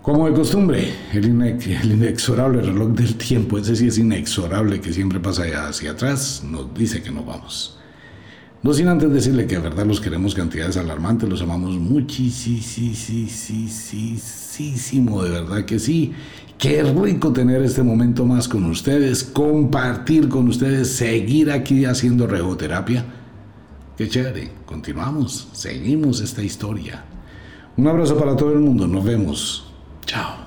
Como 0.00 0.26
de 0.26 0.32
costumbre, 0.32 0.90
el, 1.12 1.26
inexorable 1.26 2.62
reloj 2.62 2.92
del 2.92 3.16
tiempo, 3.16 3.58
ese 3.58 3.76
sí 3.76 3.88
es 3.88 3.98
inexorable 3.98 4.80
que 4.80 4.90
siempre 4.90 5.20
pasa 5.20 5.68
hacia 5.68 5.90
atrás, 5.90 6.42
nos 6.48 6.72
dice 6.74 7.02
que 7.02 7.10
nos 7.10 7.26
vamos. 7.26 7.78
No 8.62 8.72
sin 8.72 8.88
antes 8.88 9.12
decirle 9.12 9.46
que 9.46 9.56
de 9.56 9.62
verdad 9.62 9.84
los 9.84 10.00
queremos 10.00 10.34
cantidades 10.34 10.78
alarmantes, 10.78 11.28
los 11.28 11.42
amamos 11.42 11.76
muchísimo, 11.76 12.56
de 15.22 15.30
verdad 15.30 15.66
que 15.66 15.78
sí. 15.78 16.14
Qué 16.62 16.84
rico 16.84 17.32
tener 17.32 17.60
este 17.62 17.82
momento 17.82 18.24
más 18.24 18.46
con 18.46 18.62
ustedes, 18.66 19.24
compartir 19.24 20.28
con 20.28 20.46
ustedes, 20.46 20.92
seguir 20.92 21.50
aquí 21.50 21.86
haciendo 21.86 22.28
regoterapia. 22.28 23.04
Qué 23.96 24.08
chévere, 24.08 24.52
continuamos, 24.64 25.48
seguimos 25.50 26.20
esta 26.20 26.40
historia. 26.40 27.02
Un 27.76 27.88
abrazo 27.88 28.16
para 28.16 28.36
todo 28.36 28.52
el 28.52 28.60
mundo, 28.60 28.86
nos 28.86 29.02
vemos. 29.02 29.72
Chao. 30.06 30.41